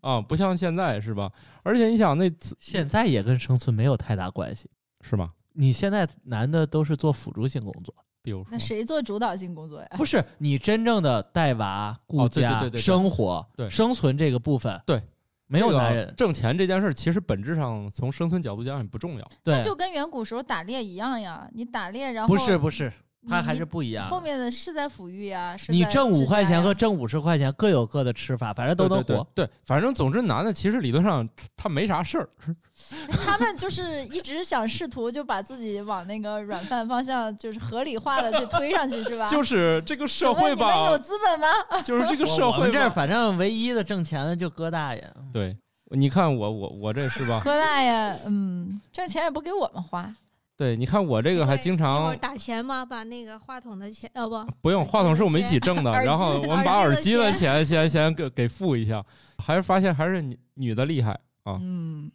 [0.00, 1.30] 啊，不像现在是吧？
[1.62, 4.68] 而且你想那自现在也跟生存没有太大关系。
[5.06, 5.30] 是吧？
[5.54, 9.88] 你现在男的都是做辅助性工作，比如说那，谁做主导性工作呀？
[9.96, 15.00] 不是你真正的带娃、顾哦对对家、对对对生活、对生存这个部分，对，
[15.46, 16.12] 没有这个男人。
[16.16, 19.30] 挣钱这件事儿，其实本质上从生存角度讲也不重要。
[19.42, 22.92] 对，就跟远古时候打猎一样呀，你打猎然后不是不是，
[23.28, 24.08] 它还是不一样。
[24.08, 29.04] 后面的是在抚育呀，是你挣五块钱和挣五十块钱各有各的吃法，反正都能活。
[29.04, 32.28] 对对对对，反正总之男的其实理论上他他没啥事儿，
[33.24, 39.28] 他们就是一直想试图就把自己往那个软饭方向，就是合理化的去推上去，是吧？
[39.28, 41.46] 就 是这个社会请问你们有吧，资本吗？
[41.82, 42.90] 就是这个社会我我们这儿。
[42.90, 45.56] 反正唯一的挣钱的就哥大爷，对，
[45.90, 47.40] 你看我我我这是吧？
[47.44, 47.92] 哥大爷，
[48.26, 50.14] 嗯，挣钱也不给我们花，
[50.56, 52.84] 对，你看我这个还经常打钱吗？
[52.84, 59.04] 把那个话筒的钱，呃不，不用，话筒是我们一起挣的， 然后我们把耳机的钱 先先给给付一下，
[59.38, 61.10] 还是发现还是女女的厉害
[61.42, 61.58] 啊。
[61.60, 62.08] 嗯，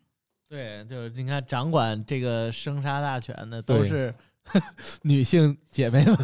[0.48, 4.14] 对，就是你看掌管这个生杀大权的都是
[5.04, 6.18] 女性姐妹们。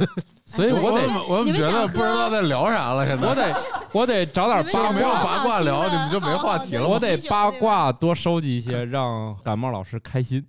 [0.45, 3.05] 所以我得我怎么你们觉得不知道在聊啥了？
[3.05, 3.53] 现在我得
[3.91, 6.87] 我得找点八没有卦，八卦聊，你们就没话题了。
[6.87, 10.45] 我得八卦多收集一些，让感冒老师开心，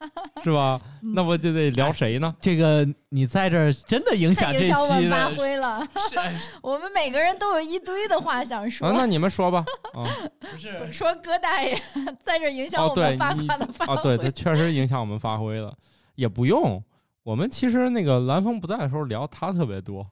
[0.42, 0.80] 是吧？
[1.02, 2.34] 嗯那我就得聊谁呢？
[2.40, 5.86] 这个你在这儿真的影响这期们发的，挥了。
[6.62, 8.88] 我们每个人都有一堆的话想说。
[8.88, 9.64] 啊，那你们说吧。
[9.92, 10.04] 啊
[10.40, 11.80] 不是说哥大爷
[12.22, 13.46] 在这影响我们发挥。
[13.86, 15.74] 啊，对，他确实影响我们发挥了，
[16.14, 16.82] 也不用。
[17.22, 20.06] 我们其实那个蓝峰不在的时候聊他特别多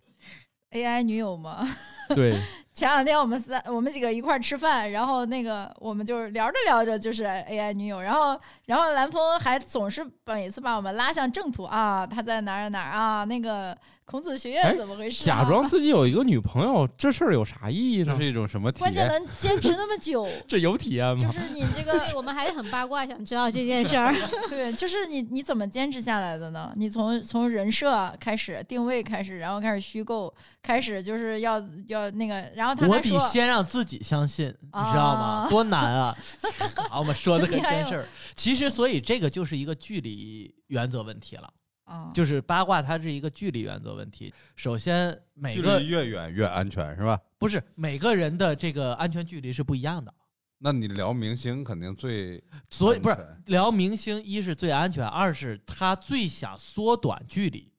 [0.73, 1.67] ，AI 女友吗？
[2.15, 2.39] 对，
[2.79, 15.27] 前两天我们三我们几个一块儿吃饭，然后那个我们就是聊着聊着就是 AI 女友，然后然后蓝峰还总是每次把我们拉向正途啊，他在哪儿哪儿啊，那个孔子学哎院怎么回事、啊？
[15.27, 18.29] 假装自己有一个女朋友，这事儿有啥意义呢这是？
[18.31, 19.09] 一种什么体关键？
[19.09, 21.21] 能坚持那么久， 这有体验吗？
[21.21, 24.15] 就是你这个我们还很八卦，想知道这件事儿。
[24.49, 26.73] 对，就是你你怎么坚持下来的呢？
[26.77, 35.47] 你从从人设开始定位开始，然后开始虚构，开始就是要要那个，然后他我得先让自己相信，你知道吗？
[35.47, 36.17] 啊多难啊！
[36.89, 38.07] 好，我们说的可真事儿。
[38.35, 41.53] 其实，所以这个就是一个距离原则问题了。
[41.85, 44.33] 啊，就是八卦，它是一个距离原则问题。
[44.57, 47.19] 首先，每个距离越远越安全是吧？
[47.39, 50.13] 不是每个人的这个安全距离是不一样的，
[50.59, 57.73] 那你聊明星肯定最所以不是聊明星，一是最安全，二是他最想缩短距离。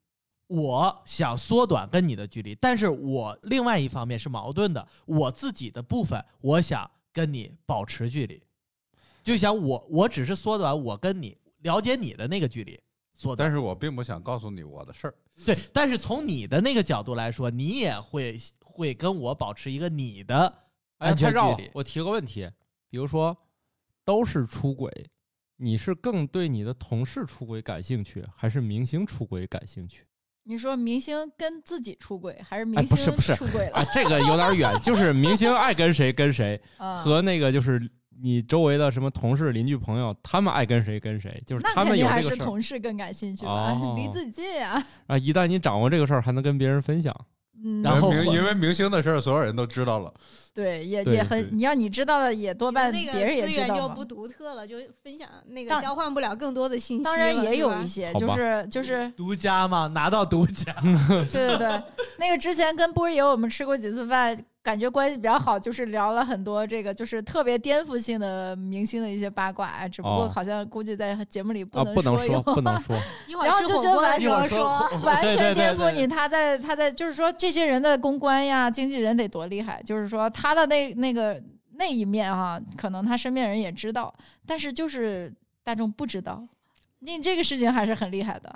[0.49, 8.41] 我想缩短跟你的距离，但是我另外一方面是矛盾的，我自己的部分我想跟你保持距离，
[9.23, 12.81] 就想我我只是缩短我跟你了解你的那个距离，
[13.13, 15.13] 缩短但是我并不想告诉你我的事儿。
[15.45, 20.47] 对，但是从你的那个角度来说，你也会会跟我保持一个你的
[20.97, 21.69] 哎，安全距离。
[21.75, 22.49] 我提个问题，
[22.89, 23.37] 比如说
[24.03, 24.91] 都是出轨，
[25.57, 30.05] 你是更对你的同事出轨感兴趣，还是明星出轨感兴趣？
[30.49, 37.79] 你说明星跟自己出轨，还是哎明星不是不是出轨了？，啊这个有点远，就是明星爱跟谁跟谁， 啊和那个就是
[38.19, 43.73] 你周围的什么同事、邻居、朋友，他们爱跟谁跟谁，就是他们有这个事儿同事更感兴趣吧？
[43.79, 44.83] 哦 离自己近啊。
[45.05, 45.15] 啊。
[45.15, 47.15] 一旦你掌握这个事儿，还能跟别人分享。
[47.63, 50.13] 嗯，然后因为明因为明星的事儿，所有人都知道了。
[50.53, 57.09] 对，也也很，你要你知道的，也多半那个别人也资知道就不独特了，就分享那个交换不了更多的信息了。
[57.09, 60.73] 当然也有一些，就是就是，独家嘛，拿到独家。
[61.31, 61.83] 对对对，
[62.17, 72.43] 那个之前跟波儿爷我们吃过几次饭，感觉关系比较好，就是聊了很多这个就是特别颠覆性的明星的一些八卦，啊只不过哦好像估计在节目里不能说，用。
[72.43, 72.95] 不能说。
[73.45, 81.41] 然后就觉得完全 颠覆你，他在他在就是说这些人的公关呀、经纪人得多厉害，就是说他的那那个
[81.75, 84.13] 那一面哈、可能他身边人也知道，
[84.45, 86.45] 但是就是大众不知道，
[86.99, 88.53] 那这个事情还是很厉害的，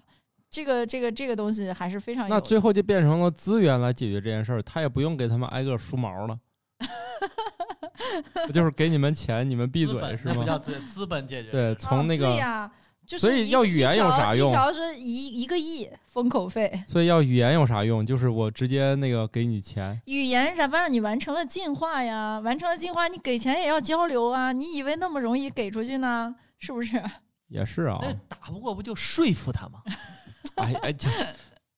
[0.53, 6.37] 这个这个这个东西还是非常有那最后就变成了资源来解决这件事儿，他也不用给他们挨个梳毛了，
[8.45, 10.35] 不就是给你们钱，你们闭嘴是吗？
[10.35, 11.49] 本那不叫资资本解决。
[11.49, 12.71] 对，啊从那个对呀，
[13.03, 18.05] 就是所以要语言有啥用一条一条是一一个亿封口费，所以要语言有啥用？
[18.05, 26.35] 就是我直接那个给你钱，语言让让你完成了进化呀，完成了进化，你给钱也要交流啊，你以为那么容易给出去呢？
[26.59, 27.01] 是不是？
[27.47, 27.97] 也是啊。
[28.03, 29.81] 那打不过不就说服他吗？
[30.55, 31.09] 哎 哎，这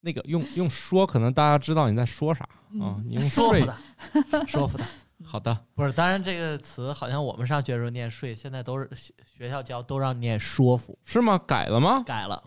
[0.01, 3.03] 那个用用说，可能大家知道你在说啥啊嗯？
[3.07, 3.65] 你用睡说服，
[4.31, 4.85] 他， 说服他。
[5.23, 11.39] 好的，不是，当然这个词好像我们上学的时候念税，现在都是学学校教都让念说服，是吗？
[11.47, 12.03] 改了吗？
[12.05, 12.43] 改了。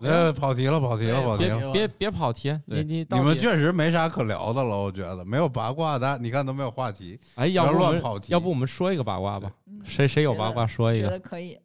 [0.00, 1.72] 呃，跑题了，跑题了，跑题了。
[1.72, 7.18] 别别跑题，你你你们确实没啥可聊的了，我觉得没有八卦的，你看都没有话题。
[7.34, 9.50] 哎，要不要不我们乱跑题要不我们说一个八卦吧？
[9.66, 11.58] 嗯谁谁有八卦说一觉个，得可以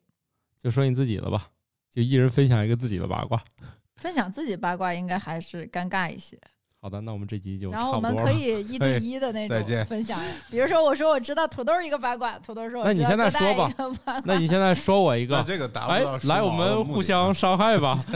[0.60, 1.48] 就说你自己的吧，
[1.94, 3.40] 就一人分享一个自己的八卦。
[3.98, 6.38] 分享自己八卦，应该还是尴尬一些。
[6.82, 8.30] 好的，那我们这集就然后我们可。
[8.32, 10.20] 以 一对一的那再见种分享，
[10.52, 13.72] 比如说我说我知道土豆一个八卦，土豆说我那你现在说吧
[14.26, 17.98] 那你现在说我一个，这个达哎不到，时来我们互相伤害吧。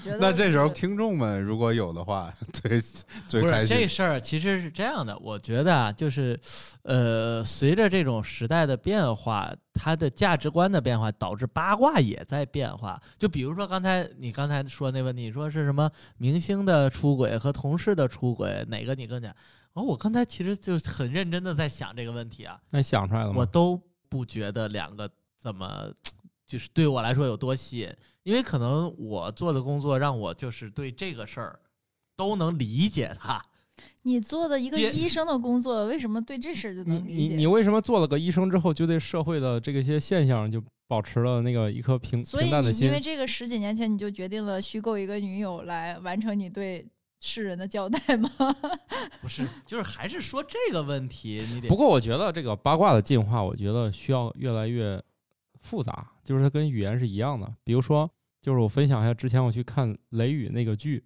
[0.00, 2.80] 觉得那这时候听众们如果有的话，最
[3.28, 3.76] 最不是开心。
[3.76, 6.38] 这事儿，其实是这样的，我觉得啊，就是，
[6.82, 13.00] 呃，随着这种时代的变化，它的价值观的变化，导致八卦也在变化。
[13.18, 19.34] 就比如说刚才你刚才说那问题，你说是什么明星的出轨和同事的出轨，哪个你更讲？
[19.74, 23.34] 哦，我刚才其实就很认真的在想这个问题啊，那想出来了吗？
[23.36, 25.08] 我都不觉得两个
[25.38, 25.88] 怎么，
[26.50, 27.88] 就是对我来说有多吸引，
[28.24, 31.60] 因为可能我做的工作让我就是对这个事儿
[32.16, 33.40] 都能理解它。
[34.02, 37.34] 你做的一个医生的工作，为什么对这事儿就能理解？
[37.34, 42.98] 你你为什么做了个医生之后，就对社会的这个些现象就保持了那个一颗平所以平淡的心你因为？
[42.98, 46.84] 这个十几年前你就决定了虚构一个女友来完成你对
[47.20, 48.28] 世人的交代吗？
[49.22, 55.00] 不是，就是还是说这个问题，你得不过我觉得这个八卦的进化，我觉得需要越来越
[55.60, 57.52] 复杂，就是它跟语言是一样的。
[57.64, 61.04] 比如说，就是我分享一下之前我去看《雷雨》那个剧，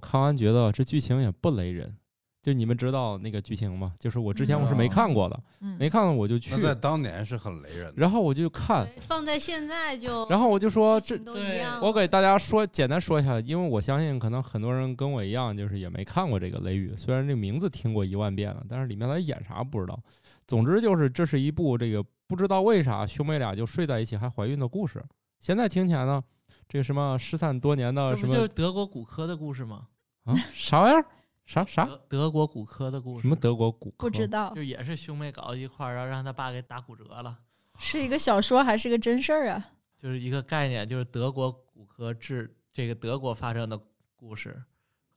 [0.00, 1.96] 看完觉得这剧情也不雷人。
[2.40, 3.92] 就你们知道那个剧情吗？
[3.98, 7.94] 就是我之前我是没看过的，嗯，没看过我就去那，在当年是很雷人的。
[7.96, 20.00] 然后我就看，放在现在就，然后我就说这对我给大家说简单说一下，因为我相信可能很多人跟我一样，就是也没看过这个《雷雨》，虽然这名字听过一万遍了，但是里面他演啥不知道。
[20.46, 25.02] 总之就是这是一部这个不知道为啥兄妹俩就睡在一起还怀孕的故事。
[25.40, 26.22] 现在听起来呢，
[26.68, 29.88] 这个什么失散多年的什么就是德国骨科的故事吗？
[30.24, 31.04] 啊啥玩意儿？
[31.46, 33.96] 啥啥德德国骨科的故事，什么德国骨科？
[33.96, 37.38] 不知道就也是兄妹搞一块儿，然后让他爸给打骨折了，
[37.78, 39.66] 是一个小说还是个真事儿啊？
[39.96, 43.80] 就是一个概念，就是德国骨科治这个德国发生的
[44.14, 44.62] 故事。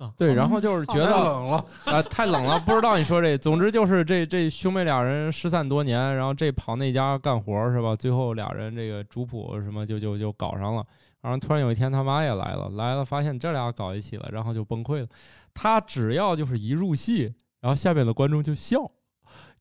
[0.01, 3.37] 啊，对，然后就是觉太得冷了， 啊，太冷了，不知道你说这。
[3.37, 7.95] 总之就是这这兄妹俩人失散多年，然后这跑那家干活是吧？
[7.95, 10.83] 最后俩人这个主仆什么就就就搞上了。
[11.21, 15.07] 然后突然有一天他妈也来了，来了发现这俩搞一起了，然后就崩溃了。
[15.53, 18.89] 他只要就是一入戏，然后下面的观众就笑。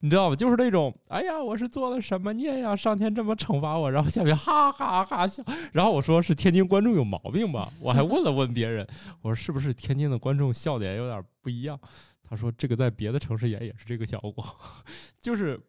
[0.00, 0.36] 你知道吗？
[0.36, 2.74] 就是那种，哎呀，我是做了什么孽呀？
[2.74, 5.42] 上天这么惩罚我，然后下面哈哈哈笑。
[5.72, 7.70] 然后我说是天津观众有毛病吧？
[7.80, 8.86] 我还问了问别人，
[9.22, 11.78] 我说是不是天津的观众笑点有点不一样？
[12.22, 14.44] 他说这个在别的城市演也是这个效果，
[15.20, 15.60] 就是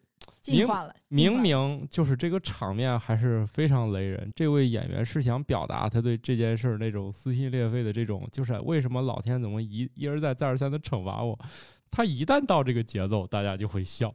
[0.41, 4.31] 进化了，明明就是这个场面还是非常雷人。
[4.35, 11.37] 这位演员是想表达他对这件事儿那种撕心裂肺的这种，就是为什么老天怎么一一而再再而三的惩罚我？
[11.91, 14.11] 他一旦到这个节奏，大家就会笑。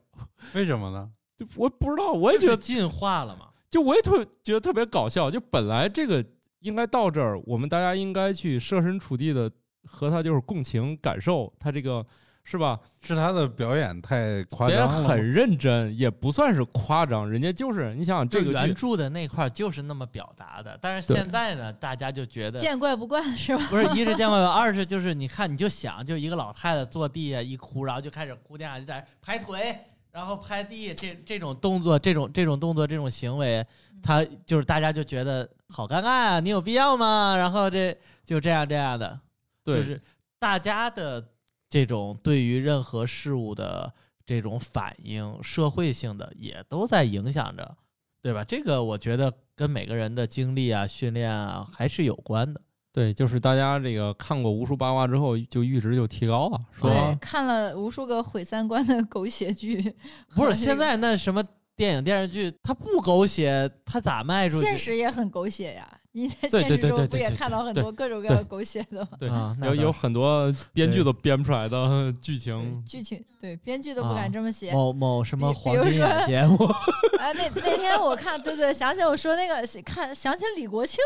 [0.55, 1.11] 为什么呢？
[1.37, 3.51] 就我不知道，我也觉得，进化了嘛。
[3.71, 5.31] 就我也特觉得特别搞笑。
[5.31, 6.25] 就本来这个
[6.61, 9.51] 应该到这儿，我们大家应该去设身处地的
[9.85, 12.05] 和他就是共情感受他这个
[12.49, 12.79] 是吧？
[13.03, 23.67] 是他的表演太夸张了，很认真，也不算是夸张，人家就是你想想这这个原著的那块儿就是那么表达的，但是现在呢，大家就觉得见怪不怪是吧？
[23.69, 29.77] 不是一是见怪不怪，二是就是你看你就想，就一个老太太坐地下一哭，然后就开始哭地下就在那拍腿，
[30.13, 33.67] 然后拍地这这种动作，这种这种动作，这种行为，
[34.01, 37.35] 他就是大家就觉得好尴尬啊，你有必要吗？
[37.37, 37.93] 然后这
[38.25, 39.19] 就这样这样的，
[39.65, 40.01] 对，就是
[40.39, 41.25] 大家的
[41.69, 43.93] 这种对于任何事物的
[44.25, 47.77] 这种反应，社会性的也都在影响着，
[48.23, 48.45] 对吧？
[48.45, 52.61] 这个我觉得跟每个人的经历啊、训练啊还是有关的。
[52.93, 59.95] 对，就是大家这个看过无数八卦之后，就阈值就提高了，说对，看了无数个毁三观的狗血剧，
[60.35, 61.45] 不是 现在那什么
[61.77, 64.65] 电影电视剧，它不狗血，它咋卖出去？
[64.65, 65.96] 现实也很狗血呀。
[66.17, 69.55] 你在现实中不也看到很多各种各样的狗血的吗？
[69.61, 72.83] 对，有有很多编剧都编不出来的 剧情。
[72.87, 74.73] 剧情对编剧都不敢这么写。
[74.73, 76.57] 某某什么比黄金比如说眼节目，
[77.21, 80.99] 哎，那那天我看，对对，想起我说那个看，想起李国庆，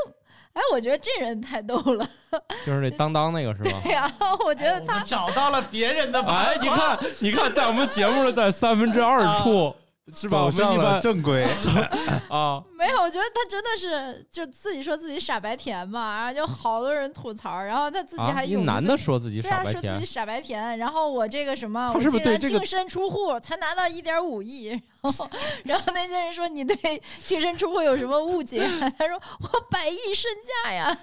[0.53, 2.09] 哎，我觉得这人太逗了。
[2.65, 3.81] 就是那当当那个是吧？
[3.83, 4.09] 对呀、
[4.47, 9.75] 我觉得他哎找到了别人的哎，你看，你看，在我们节目的在三分之二处，
[10.15, 10.43] 是吧？
[10.45, 11.45] 我走上了正规。
[12.29, 24.69] 啊， 没有，我觉得他真的是就自己说自己傻白甜嘛，然后就好多人吐槽，然后他自己啊，还有一男的说自己对啊，傻白甜说自己，傻白甜，然后我这个什么，他是不是我竟然对这个净身出户才拿到一点五亿，
[25.03, 25.31] 然后
[25.65, 26.77] 然后那些人说你对
[27.19, 28.67] 净身出户有什么误解？
[28.99, 30.31] 他说我百亿身
[30.65, 30.99] 价呀，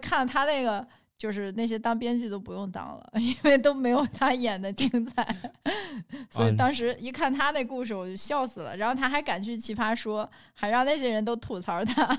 [0.00, 0.86] 看他那个。
[1.20, 5.36] 就是那些当编剧都不用当了， 因为都没有他演的精彩，
[6.30, 8.74] 所以啊当时一看他那故事我就笑死了。
[8.74, 12.18] 然后他还敢去奇葩说，还让那些人都吐槽他。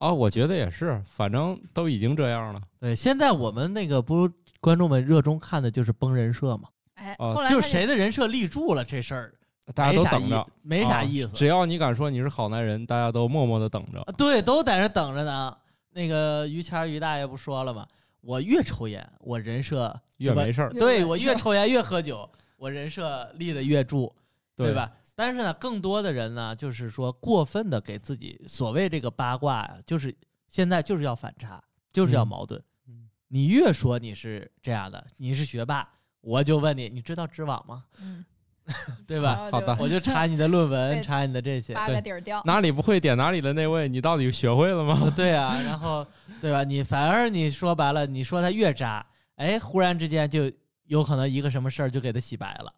[0.00, 2.60] 哦， 我觉得也是，反正都已经这样了。
[2.80, 4.28] 对，现在我们那个不
[4.60, 9.32] 观众们热衷看的就是崩人设嘛，哎，哦后来就是谁的人设立住了这事儿，
[9.76, 11.28] 大家都等着，没啥啊意思。
[11.34, 14.02] 只要你敢说你是好男人，大家都默默的等着。
[14.18, 15.56] 对，都在那等着呢。
[15.92, 17.86] 那个于谦儿于大爷不说了吗？
[18.20, 24.14] 我越抽烟，我人设越没事儿，对我越越抽烟越喝酒，我人设立的越住，
[24.54, 24.74] 对对？
[24.74, 24.90] 吧？
[25.14, 30.14] 但是呢，更多的人呢，就是说过分的给自己所谓这个八卦呀，就是
[30.48, 31.62] 现在就是要反差，
[31.92, 32.62] 就是要嗯矛盾。
[32.88, 35.88] 嗯你越说你是这样的，你是学霸，
[36.20, 37.84] 我就问你，你知道知网吗？
[38.00, 38.24] 嗯，
[39.06, 39.48] 对吧？
[39.50, 41.74] 好的我就查你的论文， 查你的这些。
[41.74, 42.42] 扒对个底儿掉。
[42.44, 45.10] 哪里不会点哪里的那位，你到底学会了吗？
[45.16, 46.06] 对啊，然后
[46.40, 46.62] 对吧？
[46.64, 49.04] 你反而你说白了，你说他越渣，
[49.36, 50.50] 哎，忽然之间就
[50.84, 52.72] 有可能一个什么事儿就给他洗白了，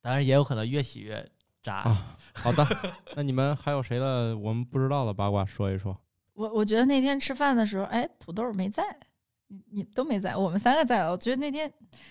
[0.00, 1.26] 当然也有可能越洗越
[1.62, 1.76] 渣。
[1.76, 2.66] 啊好的，
[3.16, 5.96] 那你们还有谁的我们不知道的八卦说一说？
[6.34, 8.82] 我我觉得那天吃饭的时候，哎，土豆没在，
[9.48, 11.10] 你你都没在，我们三个在了。
[11.10, 11.70] 我觉得那天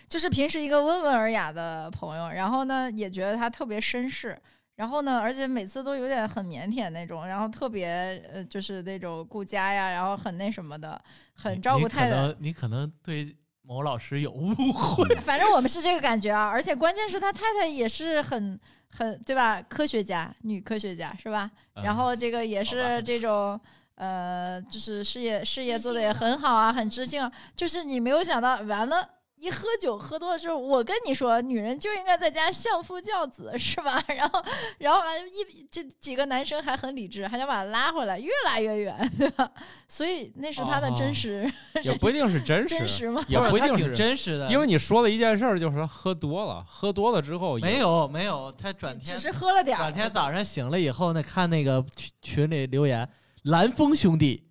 [0.09, 4.37] 就是平时一个温文尔雅的朋友，然后呢也觉得他特别绅士，
[4.75, 7.87] 然后呢而且每次都有点很腼腆那种，然后特别
[8.33, 10.99] 呃就是那种顾家呀，然后很那什么的，
[11.33, 12.09] 很照顾太太。
[12.09, 15.15] 你可能你可能对某老师有误会。
[15.21, 18.59] 反正我们是这个感觉啊，而且关键是他太太也是很
[18.89, 19.61] 很对吧？
[19.61, 21.51] 科学家，女科学家是吧？
[21.83, 23.59] 然后这个也是这种
[23.97, 27.31] 呃，就是事业事业做的也很好啊，很知性啊。
[27.55, 29.07] 就是你没有想到，完了
[29.39, 34.03] 一喝酒喝多了之后，我跟你说，女人就应该在家相夫教子，是吧？
[34.15, 34.43] 然后，
[34.79, 39.47] 然后完一这几个男生还很理智，还想把他拉回来，越拉越远， 对吧？
[39.87, 41.51] 所以那是他的真实、
[41.83, 43.23] 也不一定是真实，真实吗？
[43.27, 49.79] 也不一定是，真实的，因为你说的一件事儿就是他喝多了，喝多了之后也没有没有，他转天只是喝了点儿。
[49.79, 53.07] 转天早上醒了以后呢，看那个群群里留言，
[53.43, 54.47] 蓝峰兄弟，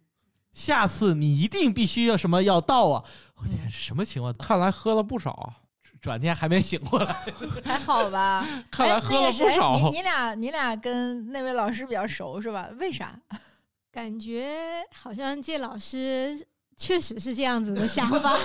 [0.53, 3.05] 下次你一定必须要什么要到啊！
[3.37, 4.33] 我天，什么情况？
[4.37, 5.57] 看来喝了不少啊，
[6.01, 7.25] 转天还没醒过来，
[7.65, 8.47] 还好吧？
[8.71, 9.79] 看来哎喝了不那个谁少。
[9.79, 12.69] 你你俩你俩跟那位老师比较熟是吧？
[12.79, 13.19] 为啥？
[13.93, 14.57] 感觉
[14.93, 16.47] 好像这老师
[16.77, 18.37] 确实是这样子的想法，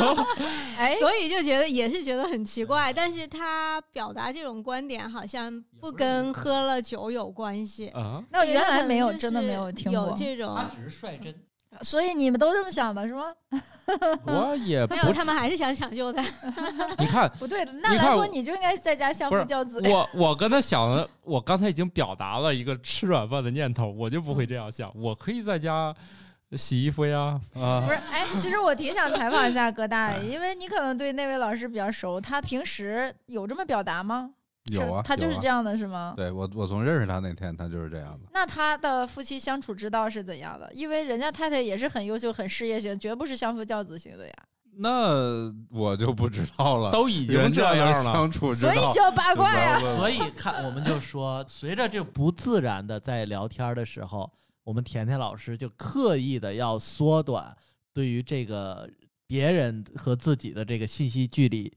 [0.78, 2.90] 哎，所以就觉得也是觉得很奇怪。
[2.92, 7.88] 但是他表达这种观点好像不跟喝了酒有关系。
[7.88, 11.34] 啊，那我原来没有真的没是有听过，有这种，只是率真。
[11.82, 13.26] 所以你们都这么想的是吗？
[14.26, 16.22] 我也不没有，他们还是想抢救他。
[16.98, 19.80] 你看，不对的，那来说你就应该在家相夫教子。
[19.88, 25.94] 我我跟他想的，我刚才已经表达了一个吃软饭的念头，我就不会这样想，我可以在家
[26.56, 34.30] 洗衣服呀，啊不，是，哎，其实我挺想采访一下哥大的，因为你可能对那位老师比较熟，他平时有这么表达吗？
[34.72, 36.12] 有啊，他就是这样的，是吗？
[36.16, 38.28] 对我，我从认识他那天，他就是这样的。
[38.32, 40.70] 那他的夫妻相处之道是怎样的？
[40.74, 44.32] 因为人家太太也是很优秀、很事业型，绝不是相夫教子型的呀。
[44.80, 49.78] 那我就不知道了，都已经这样了，相处之道所以需要八卦呀。
[49.96, 54.30] 所以看，我们就说，随着这不自然的在聊天的时候，
[54.68, 57.56] 我们甜甜老师就刻意的要缩短
[57.94, 58.86] 对于这个
[59.26, 61.72] 别人和自己的这个信息距离。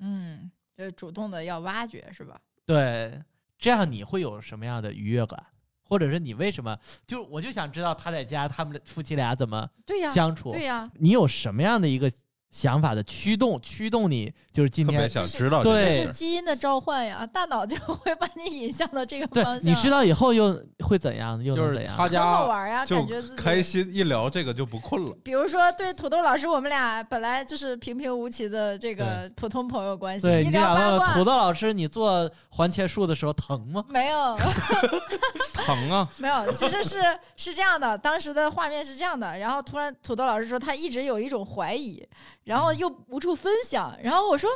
[0.00, 2.40] 嗯，就是主动的要挖掘，是吧？
[2.64, 3.22] 对，
[3.58, 5.44] 这样你会有什么样的愉悦感？
[5.82, 6.74] 或者是你为什么？
[7.06, 12.10] 就我就想知道他在家他们夫妻俩怎么对呀，相处，对呀，你有什么样的一个
[12.52, 15.90] 想法的驱动，驱动你就是今天想知道对这。
[16.04, 19.60] 是基因的召唤呀，大脑就会把你引向到这个方，向。
[19.64, 21.96] 你知道以后又会怎样，又就是能怎样？
[21.96, 25.16] 他很好玩呀，感觉自己开心，一聊这个就不困了。
[25.24, 33.82] 比如说，对土豆老师，我们俩本来就是平平无奇的这个普通朋友关系，对，一你聊八卦土豆老师，你做环切术的时候疼吗？
[33.88, 34.36] 没有
[35.54, 36.96] 疼啊，没有，其实是
[37.34, 42.06] 是这样的，当时的画面是这样的，然后突然土豆老师说他一直有一种怀疑，
[42.44, 44.50] 然后又无处分享，然后我说，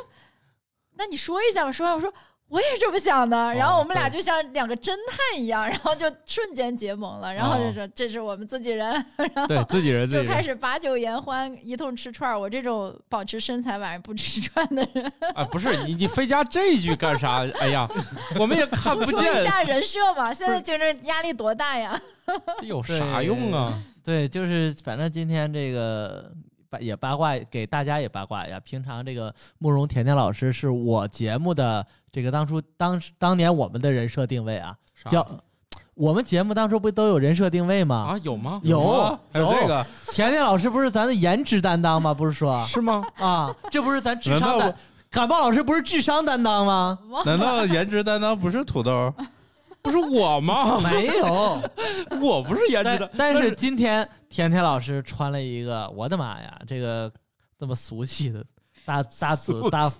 [0.95, 2.13] 那你说一下吧，说完我说。
[2.49, 8.87] 我也这么想的，然后我们俩就像两个侦探一样，然后就瞬间结盟了，然后就说这是我们自己人，
[9.35, 12.39] 然后对自己人就开始把酒言欢，一通吃串儿。
[12.39, 17.45] 我这种保持身材晚上不吃串的人，啊，不是你你非加这一句干啥？
[17.59, 17.85] 哎呀，
[18.39, 20.33] 我们也看不 见一，下人设嘛。
[20.33, 21.99] 现在竞争压力多大呀？
[22.61, 23.77] 这有啥用啊？
[24.05, 26.31] 对，就是反正今天这个
[26.69, 28.59] 八也八卦，给大家也八卦呀。
[28.59, 34.75] 平常这个慕容甜甜老师是我节目的这个当初当当年我们的人设定位啊，
[35.09, 35.25] 叫
[35.93, 37.95] 我们节目当初不都有人设定位吗？
[37.95, 38.17] 啊？
[38.23, 38.61] 有吗？
[38.63, 42.13] 有啊还有这个，甜甜老师不是咱的颜值担当吗？
[42.13, 43.03] 不是说是吗？
[43.17, 44.75] 啊，这不是咱智商担，
[45.09, 46.99] 感冒老师不是智商担当吗？
[47.25, 49.13] 难道颜值担当不是土豆？
[49.87, 50.79] 不是我吗？
[50.83, 51.61] 没有，
[52.21, 57.11] 我不是颜值但的，但是今天甜甜老师穿了一个，我的妈呀，这个
[57.57, 58.43] 这么俗气的
[58.85, 59.91] 大大紫大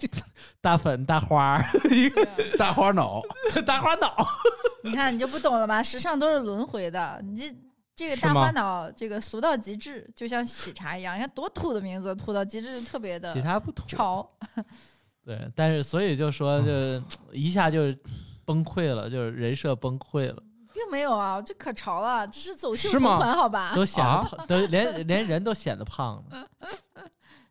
[0.61, 1.63] 大粉大花儿
[2.59, 3.21] 大花脑，
[3.65, 4.13] 大花脑，
[4.83, 5.81] 你看你就不懂了吧？
[5.81, 7.55] 时尚都是轮回的，你这。
[7.97, 13.87] 这个大花脑，这个俗到极致，就像喜茶一样，你看多土的名字，土到极致，特别的喜茶不土。
[13.87, 14.29] 潮。
[15.25, 17.91] 对，但是所以就说就一下就
[18.47, 20.41] 崩溃了，就是人设崩溃了，
[20.73, 23.73] 并没有啊，这可潮了，这是走秀是吗同款，好吧？
[23.75, 26.47] 都显得 都连连人都显得胖了，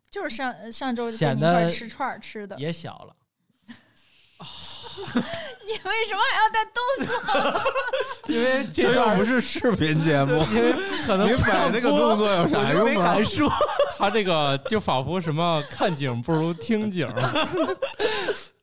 [0.09, 3.13] 就是上上周跟显你一块吃串儿吃的，也小了。
[4.97, 7.13] 你为什么还要带动作？
[8.33, 10.73] 因为这又不是视频节目，因为
[11.05, 13.23] 可能你摆那个动作有啥用啊敢？
[13.23, 13.47] 说。
[13.97, 17.07] 他这个就仿佛什么看景不如听景，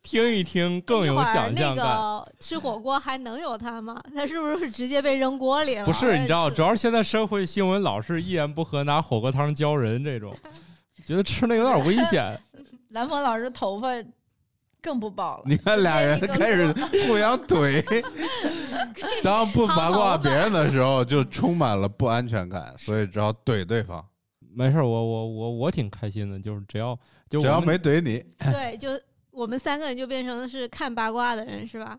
[0.05, 1.97] 听一听更有想象那感。
[1.97, 4.01] 个吃火锅还能有他吗？
[4.15, 5.85] 他是不是直接被扔锅里了？
[5.87, 10.37] 不是，你知道，主要是现在社会新闻老是一言不合拿火锅汤浇人这种，
[11.07, 12.39] 觉得吃那有点危险。
[12.91, 13.89] 蓝峰老师头发
[14.81, 15.45] 更不保了。
[15.47, 16.71] 你看俩人开始
[17.09, 17.83] 互相怼，
[19.23, 24.05] 当不八卦别人的时候，就充满了不安全感，所以只好怼对方。
[24.55, 26.97] 没事，我我我我挺开心的，就是只要
[27.29, 28.91] 就只要没怼你，对，就
[29.35, 31.99] 我们三个人就变成是看八卦的人，是吧？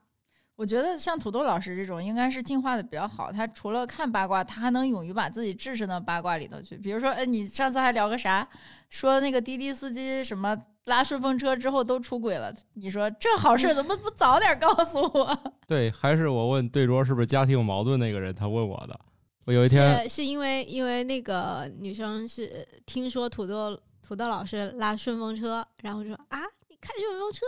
[0.56, 3.30] 我觉得像土豆老师这种，应该是进化的比较好。
[3.30, 6.78] 他除了看八卦，他还能勇于把自己置身到八卦里头去。
[6.78, 8.48] 比如说，哎，你上次还聊个啥？
[8.90, 12.56] 说那个滴滴司机什么拉顺风车之后都出轨了。
[12.76, 15.38] 你说这好事怎么不早点告诉我？
[15.68, 18.98] 对，还是我问对桌是不是家庭有矛盾那个人，他问我的。
[19.44, 26.40] 我有一天是是因为因为那个女生是听说土豆土豆老师拉顺风车，然后说啊。
[26.82, 27.42] 开顺风车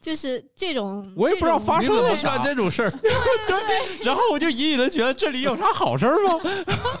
[0.00, 3.56] 就是这种，我也不知道发生了啥干这种事儿，对，
[4.04, 6.40] 然后我就隐隐的觉得这里有啥好事儿吗？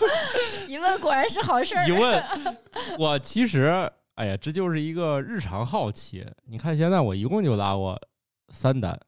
[0.68, 1.86] 一问果然是好事儿。
[1.86, 2.24] 一问，
[2.98, 6.26] 我其实，哎呀，这就是一个日常好奇。
[6.46, 8.00] 你看现在我一共就拉过
[8.48, 8.98] 三单，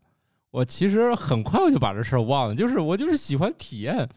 [0.50, 4.08] 我其实很快我就把这事儿忘了，就是我就是喜欢体验。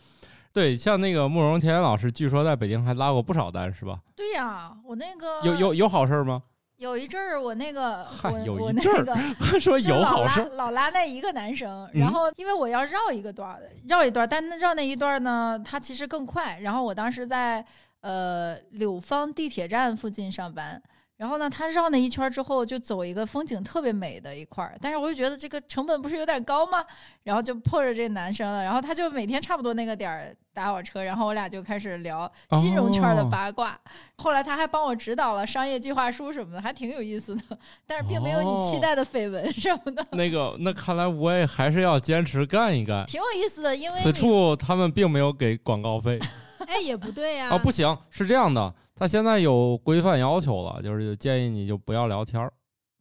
[0.53, 3.99] 对，像那个慕容甜甜老师，据说在北京还拉过不少单，是吧？
[4.15, 6.43] 对呀，我那个有有有好事吗？
[6.82, 9.15] 有一阵儿，我那个我我那个
[9.61, 16.57] 说就老拉有好事，老拉那一个男生，嗯然后因为我要绕一个段儿，绕一段儿，但那绕那一段儿呢，他其实更快。
[16.61, 17.63] 然后我当时在
[18.01, 20.82] 呃柳芳地铁站附近上班，
[21.22, 26.84] 然后呢，他绕那一圈之后，就走一个风景特别美的一块儿，但是我就觉得这个成本不是有点高吗？
[27.22, 33.80] 然后就迫着这男生了，然后他就每天差不多那个点儿打我车，然后我俩就开始聊金融圈的哦八卦。
[34.15, 37.43] 后来他还帮我指导了商业计划书什么的，还挺有意思的，
[37.86, 40.03] 但是并没有你期哦待的绯闻什么的。
[40.13, 43.05] 那个那看来我也还是要坚持干一干。
[43.05, 46.19] 挺有意思的，因为此处他们并没有给广告费
[46.68, 52.51] 哎也不对呀、啊，不行，是这样的，他现在有规范要求了，就是建议你就不要聊天儿。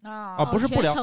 [0.03, 0.95] 啊啊不是不聊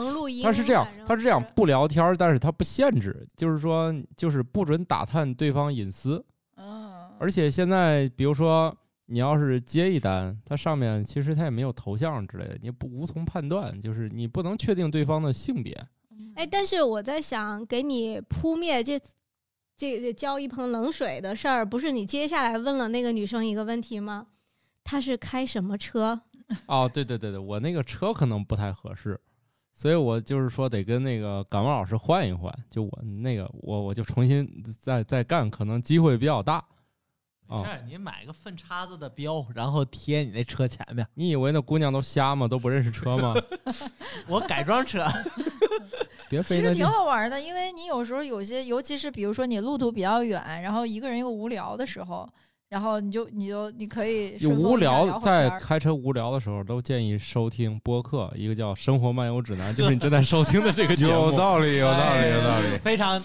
[0.41, 6.25] 他是这样他是这样，不聊天儿，但是他不限制，就是说就是不准打探对方隐私。
[6.55, 15.79] 嗯，而且现在，比如说你要是接一单，它上面其实它也没有头像之类的，你不无从判断，就是你不能确定对方的性别。
[16.33, 18.99] 哎，但是我在想，给你扑灭这
[19.77, 24.25] 这这浇一盆冷水的事儿，不是你接下来问了那个女生一个问题吗？
[24.83, 26.19] 她是开什么车？
[26.65, 29.19] 哦，对对对对，我那个车可能不太合适，
[29.73, 34.49] 所以我就是说得跟那个感冒老师换一换，就我那个我我就重新
[34.81, 36.63] 再再干，可能机会比较大。
[37.47, 41.07] 啊没事，你买个粪叉子的标，然后贴你那车前面。
[41.15, 42.47] 你以为那姑娘都瞎吗？
[42.47, 43.33] 都不认识车吗？
[44.27, 45.05] 我改装车，
[46.29, 46.85] 其实挺。
[46.85, 52.27] 好玩的，因为你有时候有些，尤其是比如说你路途比较远，然后一个人又无聊的时候，
[52.69, 61.11] 然后你就你就你可以无聊，在开车无聊的时候，都建议收听播客，一个叫《生活漫游指南》，就是你正在收听的这个节目。
[61.11, 63.21] 有道理，有道理，有道理，非常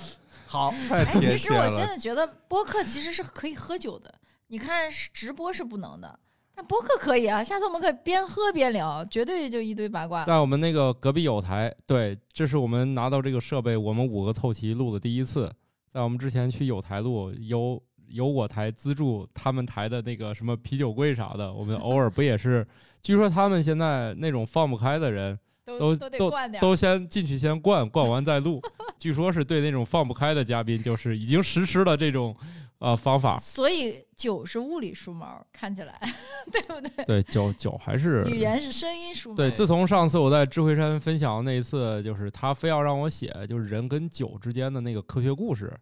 [0.52, 0.70] 好。
[0.86, 1.86] 太哎，其实我现了。
[1.86, 4.12] 在觉得播客其实是可以喝酒的，
[4.48, 6.18] 你看是直播是不能的，
[6.54, 7.42] 但播客可以啊。
[7.42, 10.26] 下次我们可以边喝边聊，绝对就一堆八卦。
[10.26, 15.50] 在我们那个隔壁有台，对，这是我们拿到这个设备，我们五个凑齐录的第一次。
[15.90, 22.66] 在我们之前去有台录，有有我台资助他们台的那个什么啤酒柜啥的，我们偶尔不也是？
[23.02, 28.60] 据说他们现在那种放不开的人，都都都先进去先灌，灌完再录。
[28.98, 32.36] 据说是对那种放不开的嘉宾，就是已经实施了这种
[32.78, 33.36] 呃方法。
[33.38, 36.00] 所以酒是物理梳毛，看起来
[36.52, 37.04] 对不对？
[37.04, 39.36] 对，酒酒还是语言是声音梳毛。
[39.36, 45.72] 对，自从上次我在智慧山分享那一次，就是他非要让我写，就是人跟酒之间的那个科学故事，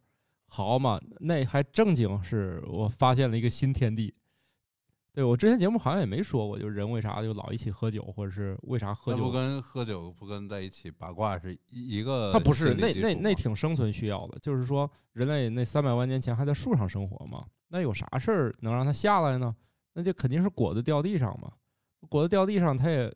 [0.48, 4.14] 好嘛，那还正经是我发现了一个新天地。
[5.12, 9.18] 对我之前节目好像也没说过，就是人为啥就老一起喝酒，或者是为啥喝酒？
[9.18, 19.54] 那不跟喝酒不跟在一起八卦是一一个他不是那那那挺生存需要的，就是说人类那三百万年前还在树上生活嘛，那有啥事儿能让它下来呢？
[19.94, 21.52] 那就肯定是果子掉地上嘛，
[22.08, 23.12] 果子掉地上，它也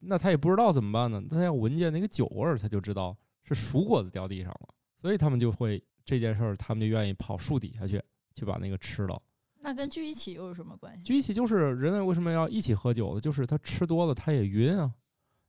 [0.00, 1.22] 那它也不知道怎么办呢？
[1.30, 4.68] 它要闻见那个酒味儿，它就知道是熟果子掉地上了，
[4.98, 8.02] 所以他们就会这件事儿，他们就愿意跑树底下去
[8.34, 9.22] 去把那个吃了。
[9.62, 11.02] 那跟聚一起又有什么关系？
[11.02, 13.20] 聚一起就是人类为什么要一起喝酒的？
[13.20, 14.90] 就是他吃多了他也晕啊，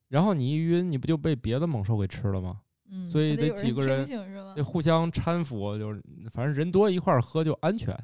[0.10, 2.60] 然后你一晕，你不就被别的猛兽给吃了吗？
[2.90, 4.06] 嗯，所以得几个人
[4.56, 4.62] 得？
[4.62, 7.98] 互相搀扶，就是反正人多一块儿喝就安全，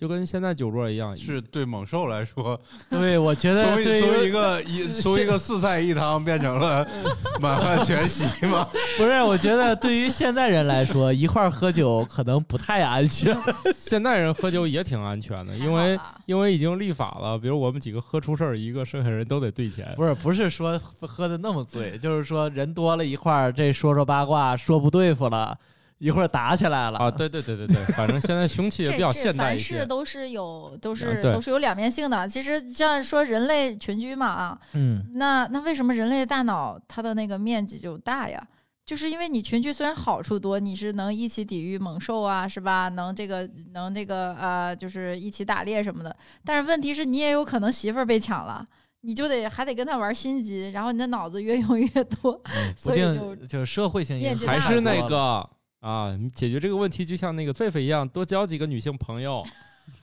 [0.00, 1.14] 就跟现在酒桌一样。
[1.14, 6.86] 是对猛兽来说， 对，我觉得从对于从一个一 从一个四菜一汤变成了
[7.38, 8.66] 满汉全席嘛。
[8.96, 13.36] 不是，我觉得对于现代人来说，一块儿喝酒可能不太安全。
[13.76, 19.92] 现代人喝酒也挺安全的，因为因为已经立法了，比如我们几个喝出事儿，一个剩下人都得兑钱。
[19.96, 25.58] 不是，不是说喝的那么醉，就是说人多了一块儿，这说说八卦，说不对付了，
[26.00, 29.78] 一会儿打起来了啊，对对对对对，反正现在凶器也比较现代一些。
[29.78, 32.26] 事都是有都是对都是有两面性的。
[32.26, 38.42] 其实像说人类群居嘛啊，嗯，那那为什么人类大脑它的那个面积就大呀？
[38.86, 42.88] 就是因为你群居虽然好处多，你是能一起抵御猛兽啊，是吧？
[42.88, 46.16] 能这个能这个呃，就是一起打猎什么的。
[46.44, 48.66] 但是问题是你也有可能媳妇儿被抢了，
[49.02, 52.32] 你就得还得跟他玩心机，然后你的脑子越用越多。
[52.56, 55.48] 嗯所以就就是社会性因素面积大还是那个
[55.80, 59.44] 啊，你解决这个问题就像那个狒狒一样，多交几个女性朋友。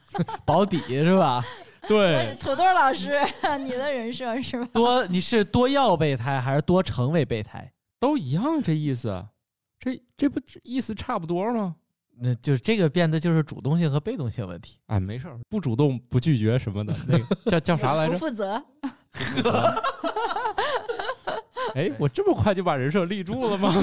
[0.46, 1.44] 保底是吧？
[1.88, 3.20] 对，土豆老师，
[3.60, 4.68] 你的人设是吧？
[4.74, 7.70] 多你是多要备胎还是多成为备胎？
[8.00, 9.26] 都一样这意思，
[9.80, 11.76] 这这不意思差不多吗？
[12.20, 14.78] 那就是这个变得就是主动性和被动性问题。
[14.88, 18.20] 哎，没事儿，不主动不拒绝什么的，那个叫叫啥来不着？
[18.20, 18.64] 负责，
[21.76, 23.74] 哎，我这么快就把人设立住了吗？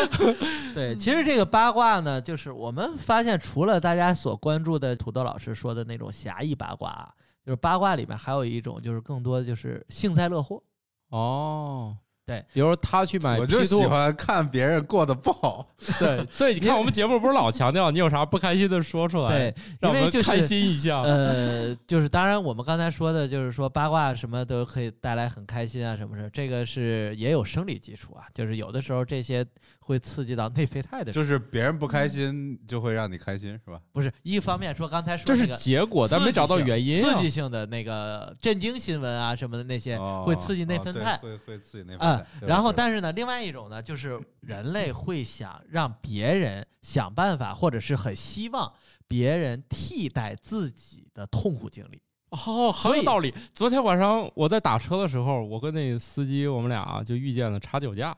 [0.74, 7.12] 对，其实这个八卦呢，就是我们发现，除了大家所关注的土豆老师说的那种狭义八卦啊，
[7.44, 10.62] 就是八卦里面还有一种，就是更多的就是幸灾乐祸。
[11.10, 11.96] 哦，
[12.28, 15.66] 对，比如他去买我就喜欢看别人过得不好。
[15.98, 21.00] 对所以，你看我们节目不是老强调，你有啥不开心的说出来，对，让我们开心一下。
[21.00, 29.42] 呃，就是当然我们刚才说的，就是说八卦什么都可以带来很开心啊，什么事，这个是也有生理基础啊，就是有的时候这些
[29.88, 33.80] 会刺激到内啡肽的，就是别人不开心，就会让你开心，是吧？
[33.90, 41.16] 不是一方面说刚才说这是结果，但没找到原因啊刺激性的那个震惊新闻啊什么的那些哦会刺激内啡肽。
[41.16, 42.26] 会会刺激内啡啊肽。
[42.40, 48.70] 对然后，但是呢，另外一种呢，就是人类会想让别人想办法，或者是很希望
[49.06, 52.02] 别人替代自己的痛苦经历。
[52.28, 53.32] 哦，很有道理。
[53.54, 58.14] 昨天晚上我在打车的时候，我跟那司机，我们俩就遇见了查酒驾，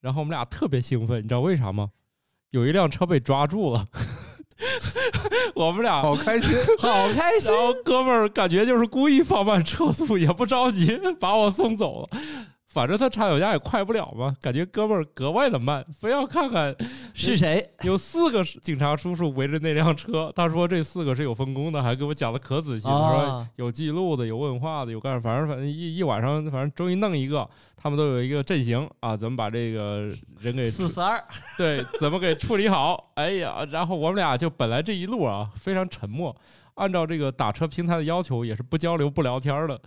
[0.00, 1.90] 然后我们俩特别兴奋，你知道为啥吗？
[2.50, 3.86] 有一辆车被抓住了，
[5.54, 6.56] 我们俩好开心。
[6.78, 12.18] 好开心然后哥们儿感觉就是故意放慢车速，也不着急把我送走了。
[12.68, 16.74] 反正他查酒驾也快不了嘛，感觉哥们儿格外的慢，非要看看
[17.14, 17.66] 是谁？
[17.82, 22.86] 有四个警察叔叔围着那辆车，他说这四个是有分工的，还给我讲的可仔细。
[22.86, 31.22] 他说哦有记录的，有问话的，有干，反正反正一一晚上，反正终于弄一个，他们都有一个阵型啊，怎么把这个人给四十二，
[31.56, 33.10] 对，怎么给处理好？
[33.14, 36.36] 哎呀，然后我们俩就本来这一路啊非常沉默，
[36.78, 39.80] 按照这个打车平台的要求，也是不交流不聊天的。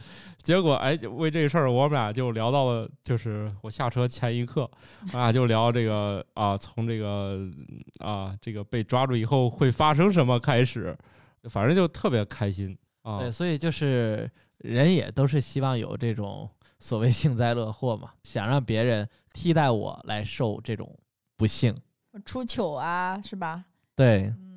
[0.44, 4.70] 结果哎，就为这事儿，我们俩就聊到了，就是我下车前一刻，
[5.14, 7.40] 我俩就聊这个啊，从这个
[8.00, 10.98] 啊这个被抓住以后会发生什么开始，
[11.50, 13.20] 反正就特别开心啊。
[13.20, 20.98] 对，所以就是人也都是希望有这种所谓幸灾乐祸嘛，想让别人替代我来受这种
[21.38, 21.76] 不幸。
[22.26, 23.64] 出糗啊，是吧？
[23.96, 24.51] 对，嗯，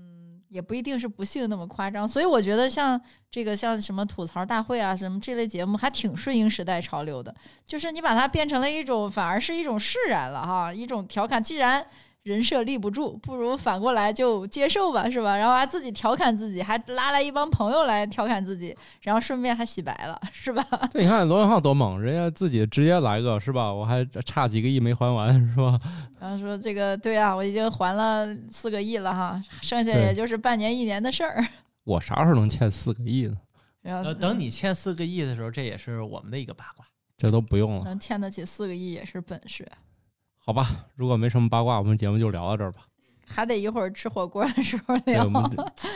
[0.55, 7.34] 也不一定是不幸那么夸张，所以我觉得像这个像什么吐槽大会啊，什么这类节目还挺顺应时代潮流的，
[7.66, 11.42] 就是你把它变成了一种，反而是一种释然了哈，一种调侃。
[11.42, 11.84] 既然
[12.24, 15.36] 人设立不住，不如反过来就接受吧，是吧？
[15.36, 20.66] 然后还自己调侃自己，还拉来一帮朋友来调侃自己，然后顺便还洗白了，是吧？
[20.90, 23.70] 对，你看罗永浩多猛，人家自己直接来个是吧？
[23.70, 25.78] 我还差几个亿没还完是吧？
[26.18, 31.46] 然后说这个对啊，我已经还了四个亿了哈，剩下也就是半年一年的事儿。
[31.84, 33.36] 我啥时候能欠四个亿呢？
[33.82, 36.86] 然后呃，等你欠四个亿的时候，这也是我们的一个八卦。
[37.18, 39.64] 这都不用了，能欠得起四个亿也是本事。
[40.45, 40.86] 好吧？
[40.95, 42.82] 如果没什么八卦，我们节目就聊到这儿吧。
[43.26, 45.24] 还得一会儿吃火锅的时候对，聊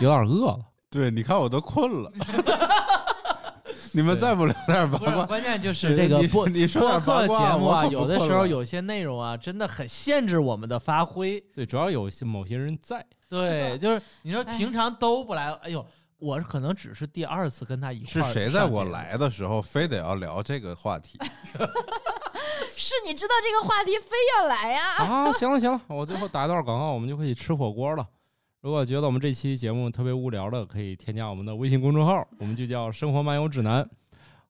[0.00, 0.60] 有点饿了。
[0.90, 2.10] 对，你看我都困了。
[3.92, 11.38] 你们再不聊点八，卦，关键就 是这个你播你说点八卦节目啊，有的时候有些内容啊，真的很限制我们的发挥。
[11.54, 13.04] 对，主要有些某些人在。
[13.28, 15.84] 对， 就是你说哎平常都不来，哎呦，
[16.18, 21.18] 我可能只是第二次跟他一块是谁在我来的时候非得要聊这个话题？
[22.78, 28.08] 是你知道这个话题非要来呀、啊，行了行了，我最后打一段广告，我们就可以吃火锅了。
[28.60, 33.88] 如果觉得我们这期节目特别无聊的，可以添加我们的微信公众号，我们就叫“生活漫游指南”。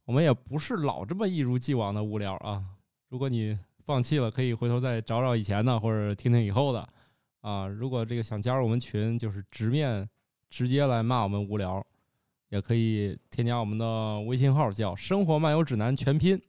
[0.06, 2.62] 我们也不是老这么一如既往的无聊啊。
[3.10, 6.88] 如果你放弃了，可以回头再找找以前的，或者听听以后的
[7.42, 7.66] 啊。
[7.66, 10.08] 如果这个想加入我们群，就是直面
[10.48, 11.84] 直接来骂我们无聊，
[12.48, 16.40] 也可以添加我们的微信号，叫“生活漫游指南”全拼。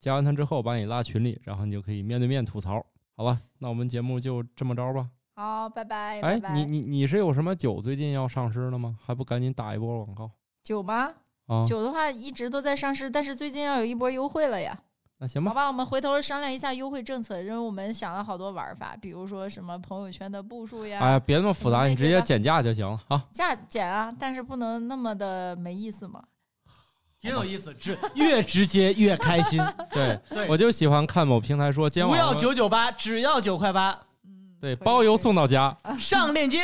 [0.00, 2.84] 加完他之后，把你拉群里，然后你就可以面对面吐槽。
[3.16, 5.08] 好吧，那我们节目就这么着吧。
[5.34, 6.54] 好，拜拜，哎拜，拜。
[6.54, 8.96] 你你你是有什么酒最近要上市了吗？
[9.04, 10.30] 还不赶紧打一波广告
[10.62, 11.10] 酒吗？
[11.46, 11.64] 啊？
[11.66, 14.78] 酒的话一直都在上市，但是最近要有一波优惠了呀。
[15.20, 23.26] 那行吧，好吧，我们回头商量一下优惠政策，因为我们想了好多玩法，比如说什么朋友圈的步数呀，哎呀，别那么复杂，你直接减价就行了啊。
[23.32, 26.22] 价减啊，但是不能那么的没意思嘛。
[27.20, 29.60] 挺有意思，直越直接越开心。
[29.92, 33.90] 对对我就喜欢看某平台说今天不要上九九八，只要九块八，
[34.24, 35.76] 嗯对可以包邮送到家。
[35.98, 36.60] 上链接，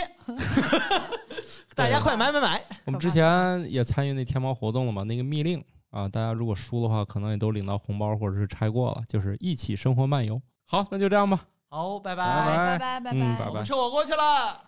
[1.74, 2.62] 大家快买买买！
[2.84, 10.40] 我们之前也参与那天猫活动了嘛，那个密令啊，大家如果输的话，可能也都领到红包或者是拆过了，就是一起生活漫游。
[10.66, 11.40] 好，那就这样吧。
[11.68, 14.60] 好，拜拜拜拜拜拜嗯拜拜我们吃火锅去了。